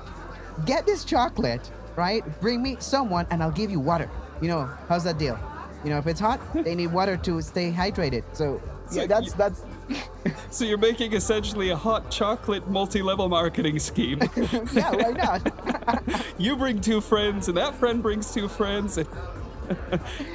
Get 0.65 0.87
this 0.87 1.05
chocolate, 1.05 1.71
right? 1.97 2.23
Bring 2.41 2.63
me 2.63 2.77
someone, 2.81 3.27
and 3.31 3.43
I'll 3.43 3.51
give 3.51 3.71
you 3.71 3.81
water. 3.81 4.11
You 4.41 4.49
know, 4.49 4.71
how's 4.89 5.05
that 5.05 5.19
deal? 5.19 5.39
You 5.85 5.91
know, 5.91 5.99
if 5.99 6.07
it's 6.07 6.21
hot, 6.21 6.41
they 6.65 6.75
need 6.75 6.89
water 6.89 7.17
to 7.17 7.41
stay 7.43 7.73
hydrated. 7.73 8.25
So 8.33 8.61
So 8.89 9.01
yeah, 9.01 9.07
that's 9.07 9.33
that's 9.33 9.63
so 10.51 10.65
you're 10.65 10.79
making 10.79 11.13
essentially 11.13 11.71
a 11.71 11.77
hot 11.77 12.11
chocolate 12.11 12.69
multi-level 12.69 13.29
marketing 13.29 13.79
scheme. 13.79 14.21
yeah, 14.73 14.91
why 14.91 15.11
not? 15.13 16.25
you 16.39 16.57
bring 16.57 16.81
two 16.81 17.01
friends, 17.01 17.49
and 17.49 17.57
that 17.57 17.75
friend 17.75 18.03
brings 18.03 18.33
two 18.33 18.49
friends. 18.49 18.99
And 18.99 19.09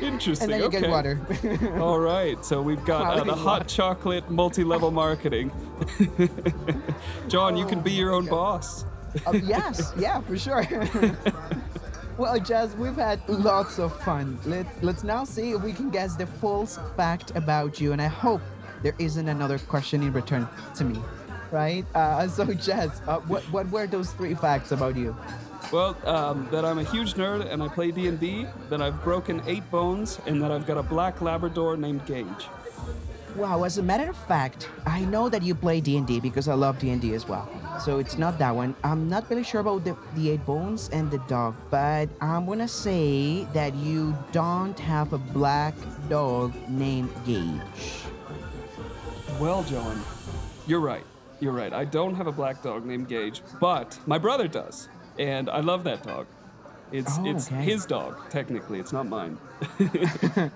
Interesting. 0.01 0.43
and 0.43 0.53
then 0.53 0.59
you 0.59 0.65
okay. 0.67 0.81
get 0.81 0.89
water. 0.89 1.19
All 1.79 1.99
right, 1.99 2.43
so 2.43 2.61
we've 2.61 2.83
got 2.83 3.19
uh, 3.19 3.23
the 3.23 3.35
hot 3.35 3.67
chocolate 3.67 4.29
multi-level 4.29 4.91
marketing. 4.91 5.51
John, 7.27 7.55
you 7.55 7.65
can 7.65 7.81
be 7.81 7.91
your 7.91 8.13
own 8.13 8.25
boss. 8.25 8.85
Uh, 9.25 9.33
yes, 9.43 9.93
yeah, 9.97 10.21
for 10.21 10.37
sure. 10.37 10.65
well, 12.17 12.39
Jess, 12.39 12.75
we've 12.75 12.95
had 12.95 13.21
lots 13.29 13.79
of 13.79 13.97
fun. 14.03 14.37
Let's 14.45 14.83
let's 14.83 15.03
now 15.03 15.23
see 15.23 15.51
if 15.51 15.61
we 15.61 15.73
can 15.73 15.89
guess 15.89 16.15
the 16.15 16.25
false 16.25 16.79
fact 16.97 17.31
about 17.35 17.79
you, 17.79 17.93
and 17.93 18.01
I 18.01 18.07
hope 18.07 18.41
there 18.83 18.95
isn't 18.99 19.27
another 19.27 19.59
question 19.59 20.01
in 20.01 20.13
return 20.13 20.47
to 20.75 20.83
me, 20.83 20.99
right? 21.51 21.85
Uh, 21.93 22.27
so, 22.37 22.53
Jess, 22.53 23.01
uh, 23.07 23.19
what 23.21 23.43
what 23.51 23.69
were 23.71 23.87
those 23.87 24.11
three 24.13 24.35
facts 24.35 24.71
about 24.71 24.95
you? 24.95 25.15
Well, 25.71 25.95
um, 26.05 26.49
that 26.51 26.65
I'm 26.65 26.79
a 26.79 26.83
huge 26.83 27.13
nerd 27.13 27.49
and 27.49 27.63
I 27.63 27.69
play 27.69 27.91
D&D, 27.91 28.45
that 28.69 28.81
I've 28.81 29.01
broken 29.05 29.41
eight 29.47 29.63
bones, 29.71 30.19
and 30.25 30.41
that 30.43 30.51
I've 30.51 30.67
got 30.67 30.77
a 30.77 30.83
black 30.83 31.21
Labrador 31.21 31.77
named 31.77 32.05
Gage. 32.05 32.49
Wow, 33.37 33.63
as 33.63 33.77
a 33.77 33.83
matter 33.83 34.09
of 34.09 34.17
fact, 34.27 34.67
I 34.85 35.05
know 35.05 35.29
that 35.29 35.41
you 35.41 35.55
play 35.55 35.79
D&D 35.79 36.19
because 36.19 36.49
I 36.49 36.55
love 36.55 36.77
D&D 36.79 37.13
as 37.13 37.25
well. 37.25 37.47
So 37.79 37.99
it's 37.99 38.17
not 38.17 38.37
that 38.39 38.53
one. 38.53 38.75
I'm 38.83 39.07
not 39.07 39.29
really 39.29 39.43
sure 39.43 39.61
about 39.61 39.85
the, 39.85 39.95
the 40.15 40.31
eight 40.31 40.45
bones 40.45 40.89
and 40.91 41.09
the 41.09 41.19
dog, 41.29 41.55
but 41.69 42.09
I'm 42.19 42.45
gonna 42.45 42.67
say 42.67 43.45
that 43.53 43.73
you 43.75 44.13
don't 44.33 44.77
have 44.77 45.13
a 45.13 45.17
black 45.17 45.73
dog 46.09 46.53
named 46.67 47.09
Gage. 47.25 48.10
Well, 49.41 49.63
John, 49.63 49.99
you're 50.67 50.79
right. 50.79 51.03
You're 51.39 51.51
right. 51.51 51.73
I 51.73 51.83
don't 51.83 52.13
have 52.13 52.27
a 52.27 52.31
black 52.31 52.61
dog 52.61 52.85
named 52.85 53.07
Gage, 53.07 53.41
but 53.59 53.97
my 54.05 54.19
brother 54.19 54.47
does, 54.47 54.87
and 55.17 55.49
I 55.49 55.61
love 55.61 55.83
that 55.85 56.03
dog. 56.03 56.27
It's 56.91 57.17
Oh, 57.17 57.25
it's 57.25 57.47
okay. 57.47 57.63
his 57.63 57.87
dog 57.87 58.29
technically. 58.29 58.79
It's 58.79 58.93
not 58.93 59.07
mine. 59.07 59.39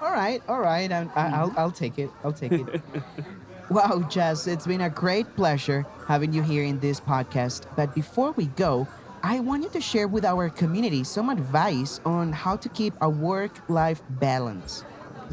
All 0.00 0.10
right, 0.10 0.42
all 0.48 0.60
right. 0.60 0.90
I, 0.90 1.06
I, 1.14 1.26
I'll, 1.28 1.50
mhm. 1.50 1.58
I'll 1.58 1.70
take 1.70 1.98
it. 1.98 2.08
I'll 2.24 2.32
take 2.32 2.52
it. 2.52 2.80
wow, 3.70 4.00
Jess, 4.08 4.46
it's 4.46 4.66
been 4.66 4.80
a 4.80 4.88
great 4.90 5.36
pleasure 5.36 5.84
having 6.08 6.32
you 6.32 6.42
here 6.42 6.64
in 6.64 6.80
this 6.80 7.00
podcast. 7.00 7.66
But 7.76 7.94
before 7.94 8.32
we 8.32 8.46
go, 8.46 8.88
I 9.22 9.40
want 9.40 9.62
you 9.62 9.68
to 9.70 9.80
share 9.82 10.08
with 10.08 10.24
our 10.24 10.48
community 10.48 11.04
some 11.04 11.28
advice 11.28 12.00
on 12.06 12.32
how 12.32 12.56
to 12.56 12.68
keep 12.70 12.94
a 13.02 13.10
work 13.10 13.52
life 13.68 14.00
balance. 14.08 14.84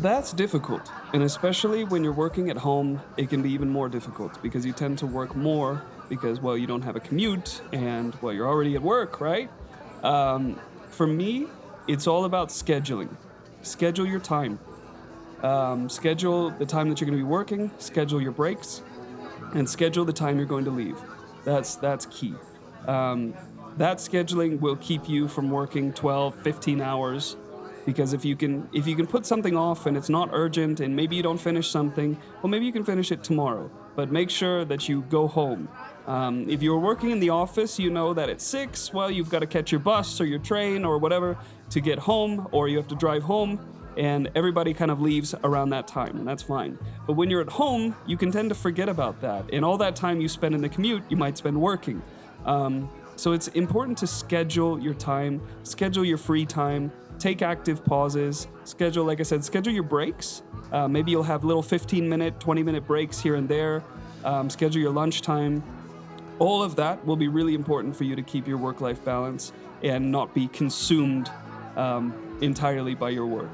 That's 0.02 0.32
difficult, 0.32 0.90
and 1.14 1.24
especially 1.24 1.84
when 1.84 2.06
you're 2.06 2.14
working 2.14 2.50
at 2.50 2.56
home, 2.56 3.02
it 3.18 3.30
can 3.30 3.42
be 3.42 3.52
even 3.52 3.70
more 3.70 3.90
difficult 3.90 4.42
because 4.42 4.66
you 4.66 4.72
tend 4.72 4.98
to 5.00 5.06
work 5.06 5.36
more 5.36 5.82
because 6.08 6.40
well, 6.40 6.58
you 6.58 6.68
don't 6.68 6.84
have 6.84 6.96
a 6.96 7.02
commute, 7.02 7.62
and 7.74 8.16
well, 8.22 8.32
you're 8.32 8.48
already 8.48 8.76
at 8.76 8.82
work, 8.82 9.20
right? 9.20 9.50
Um, 10.02 10.58
for 10.90 11.06
me, 11.06 11.48
it's 11.86 12.08
all 12.08 12.24
about 12.24 12.48
scheduling. 12.48 13.10
Schedule 13.62 14.06
your 14.06 14.22
time. 14.22 14.58
Um, 15.44 15.90
schedule 15.90 16.52
the 16.52 16.66
time 16.66 16.88
that 16.88 17.02
you're 17.02 17.10
going 17.10 17.20
to 17.20 17.26
be 17.26 17.30
working. 17.30 17.70
Schedule 17.78 18.22
your 18.22 18.32
breaks, 18.32 18.82
and 19.54 19.70
schedule 19.70 20.06
the 20.06 20.14
time 20.14 20.38
you're 20.38 20.46
going 20.46 20.64
to 20.64 20.72
leave. 20.72 20.98
That's 21.44 21.76
that's 21.76 22.06
key. 22.06 22.36
Um, 22.88 23.34
that 23.76 23.98
scheduling 23.98 24.62
will 24.62 24.78
keep 24.78 25.10
you 25.10 25.28
from 25.28 25.52
working 25.52 25.92
12, 25.92 26.42
15 26.42 26.80
hours 26.80 27.36
because 27.90 28.14
if 28.14 28.24
you 28.24 28.36
can 28.36 28.70
if 28.72 28.86
you 28.86 28.96
can 28.96 29.08
put 29.08 29.26
something 29.26 29.58
off 29.58 29.88
and 29.88 29.98
it's 29.98 30.10
not 30.10 30.30
urgent 30.32 30.80
and 30.80 30.96
maybe 30.96 31.16
you 31.16 31.24
don't 31.24 31.40
finish 31.40 31.68
something 31.72 32.16
well 32.40 32.50
maybe 32.54 32.64
you 32.64 32.72
can 32.72 32.84
finish 32.84 33.12
it 33.12 33.24
tomorrow. 33.24 33.70
But 33.96 34.12
make 34.12 34.30
sure 34.30 34.64
that 34.66 34.88
you 34.88 35.02
go 35.10 35.28
home. 35.28 35.68
Um, 36.06 36.48
if 36.48 36.62
you're 36.62 36.84
working 36.92 37.10
in 37.10 37.20
the 37.20 37.32
office 37.32 37.80
you 37.80 37.90
know 37.90 38.14
that 38.14 38.30
at 38.30 38.42
six 38.42 38.94
well 38.94 39.10
you've 39.10 39.32
got 39.32 39.40
to 39.40 39.48
catch 39.48 39.72
your 39.72 39.80
bus 39.80 40.22
or 40.22 40.26
your 40.26 40.38
train 40.38 40.86
or 40.86 41.00
whatever 41.00 41.36
to 41.72 41.80
get 41.82 41.98
home 41.98 42.48
or 42.52 42.68
you 42.68 42.78
have 42.78 42.88
to 42.90 42.96
drive 42.96 43.24
home 43.24 43.60
and 43.98 44.30
everybody 44.36 44.72
kind 44.72 44.92
of 44.92 45.02
leaves 45.02 45.34
around 45.44 45.70
that 45.72 45.88
time 45.88 46.16
and 46.20 46.28
that's 46.28 46.44
fine. 46.44 46.78
But 47.08 47.14
when 47.14 47.32
you're 47.32 47.42
at 47.42 47.50
home 47.64 47.96
you 48.06 48.18
can 48.18 48.32
tend 48.32 48.50
to 48.50 48.56
forget 48.56 48.88
about 48.88 49.20
that. 49.22 49.46
And 49.52 49.66
all 49.66 49.80
that 49.80 49.96
time 49.96 50.22
you 50.22 50.30
spend 50.30 50.54
in 50.54 50.62
the 50.62 50.70
commute 50.70 51.02
you 51.10 51.18
might 51.18 51.38
spend 51.40 51.60
working. 51.60 52.04
Um, 52.46 52.88
so 53.16 53.34
it's 53.34 53.50
important 53.50 53.98
to 53.98 54.08
schedule 54.08 54.80
your 54.80 54.94
time 54.94 55.42
schedule 55.64 56.06
your 56.06 56.18
free 56.18 56.46
time 56.46 56.92
take 57.20 57.42
active 57.42 57.84
pauses, 57.84 58.48
schedule, 58.64 59.06
like 59.06 59.20
I 59.20 59.24
said, 59.24 59.44
schedule 59.44 59.74
your 59.74 59.84
breaks. 59.84 60.42
Uh, 60.72 60.88
maybe 60.88 61.12
you'll 61.12 61.24
have 61.24 61.44
little 61.44 61.64
15 61.64 62.08
minute, 62.08 62.40
20 62.40 62.64
minute 62.64 62.88
breaks 62.88 63.20
here 63.20 63.36
and 63.36 63.48
there. 63.48 63.84
Um, 64.24 64.50
schedule 64.50 64.82
your 64.82 64.92
lunchtime. 64.92 65.64
All 66.40 66.64
of 66.64 66.76
that 66.78 67.06
will 67.06 67.18
be 67.18 67.28
really 67.28 67.54
important 67.54 67.96
for 67.96 68.06
you 68.06 68.16
to 68.16 68.22
keep 68.22 68.48
your 68.48 68.58
work 68.58 68.82
life 68.82 69.04
balance 69.04 69.52
and 69.84 70.12
not 70.12 70.34
be 70.34 70.48
consumed 70.48 71.30
um, 71.76 72.14
entirely 72.42 72.96
by 72.96 73.10
your 73.10 73.26
work. 73.26 73.50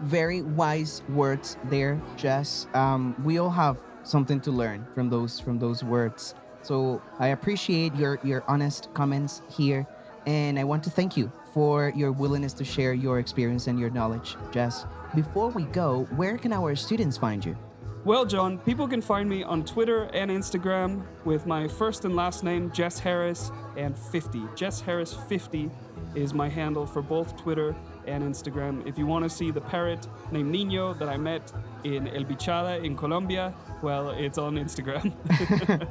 Very 0.00 0.40
wise 0.40 1.02
words 1.10 1.56
there, 1.64 2.00
Jess. 2.16 2.66
Um, 2.72 3.14
we 3.22 3.38
all 3.38 3.50
have 3.50 3.76
something 4.02 4.40
to 4.40 4.50
learn 4.50 4.86
from 4.94 5.10
those 5.10 5.38
from 5.38 5.58
those 5.58 5.84
words. 5.84 6.34
So 6.62 7.02
I 7.18 7.28
appreciate 7.28 7.94
your 7.94 8.18
your 8.24 8.42
honest 8.48 8.88
comments 8.94 9.42
here, 9.50 9.86
and 10.26 10.58
I 10.58 10.64
want 10.64 10.84
to 10.84 10.90
thank 10.90 11.16
you 11.18 11.30
for 11.52 11.92
your 11.96 12.12
willingness 12.12 12.52
to 12.54 12.64
share 12.64 12.92
your 12.92 13.18
experience 13.18 13.66
and 13.66 13.78
your 13.78 13.90
knowledge, 13.90 14.36
Jess. 14.52 14.86
Before 15.14 15.50
we 15.50 15.64
go, 15.64 16.06
where 16.16 16.38
can 16.38 16.52
our 16.52 16.74
students 16.76 17.16
find 17.16 17.44
you? 17.44 17.56
Well, 18.02 18.24
John, 18.24 18.58
people 18.58 18.88
can 18.88 19.02
find 19.02 19.28
me 19.28 19.42
on 19.42 19.62
Twitter 19.62 20.04
and 20.14 20.30
Instagram 20.30 21.02
with 21.26 21.44
my 21.46 21.68
first 21.68 22.06
and 22.06 22.16
last 22.16 22.42
name, 22.42 22.70
Jess 22.72 22.98
Harris, 22.98 23.50
and 23.76 23.98
50. 23.98 24.42
Jess 24.56 24.80
Harris 24.80 25.12
50 25.28 25.70
is 26.14 26.32
my 26.32 26.48
handle 26.48 26.86
for 26.86 27.02
both 27.02 27.36
Twitter 27.36 27.76
and 28.06 28.24
Instagram. 28.24 28.86
If 28.86 28.96
you 28.96 29.06
want 29.06 29.24
to 29.24 29.30
see 29.30 29.50
the 29.50 29.60
parrot 29.60 30.06
named 30.32 30.50
Nino 30.50 30.94
that 30.94 31.10
I 31.10 31.18
met 31.18 31.52
in 31.84 32.08
El 32.08 32.24
Vichada 32.24 32.82
in 32.82 32.96
Colombia, 32.96 33.52
well, 33.82 34.10
it's 34.10 34.38
on 34.38 34.54
Instagram. 34.54 35.12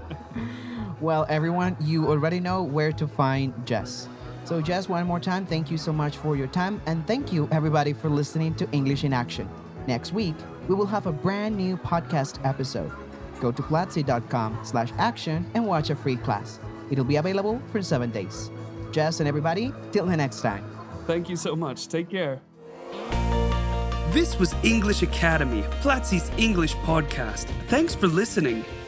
well, 1.01 1.27
everyone, 1.29 1.77
you 1.79 2.07
already 2.07 2.39
know 2.39 2.63
where 2.63 2.91
to 2.93 3.07
find 3.07 3.53
Jess. 3.67 4.09
So, 4.45 4.61
just 4.61 4.89
one 4.89 5.05
more 5.05 5.19
time, 5.19 5.45
thank 5.45 5.69
you 5.69 5.77
so 5.77 5.93
much 5.93 6.17
for 6.17 6.35
your 6.35 6.47
time, 6.47 6.81
and 6.85 7.05
thank 7.05 7.31
you 7.31 7.47
everybody 7.51 7.93
for 7.93 8.09
listening 8.09 8.55
to 8.55 8.69
English 8.71 9.03
in 9.03 9.13
Action. 9.13 9.47
Next 9.87 10.11
week, 10.13 10.35
we 10.67 10.75
will 10.75 10.87
have 10.87 11.05
a 11.07 11.11
brand 11.11 11.55
new 11.55 11.77
podcast 11.77 12.43
episode. 12.45 12.91
Go 13.39 13.51
to 13.51 13.61
platzi.com 13.61 14.59
slash 14.63 14.91
action 14.97 15.49
and 15.53 15.65
watch 15.65 15.89
a 15.89 15.95
free 15.95 16.17
class. 16.17 16.59
It'll 16.91 17.05
be 17.05 17.17
available 17.17 17.61
for 17.71 17.81
seven 17.81 18.09
days. 18.11 18.49
Jess 18.91 19.19
and 19.19 19.27
everybody, 19.27 19.71
till 19.91 20.05
the 20.05 20.17
next 20.17 20.41
time. 20.41 20.63
Thank 21.05 21.29
you 21.29 21.35
so 21.35 21.55
much. 21.55 21.87
Take 21.87 22.09
care. 22.09 22.41
This 24.11 24.39
was 24.39 24.55
English 24.63 25.03
Academy, 25.03 25.61
Platzi's 25.81 26.31
English 26.37 26.73
podcast. 26.77 27.45
Thanks 27.67 27.93
for 27.93 28.07
listening. 28.07 28.65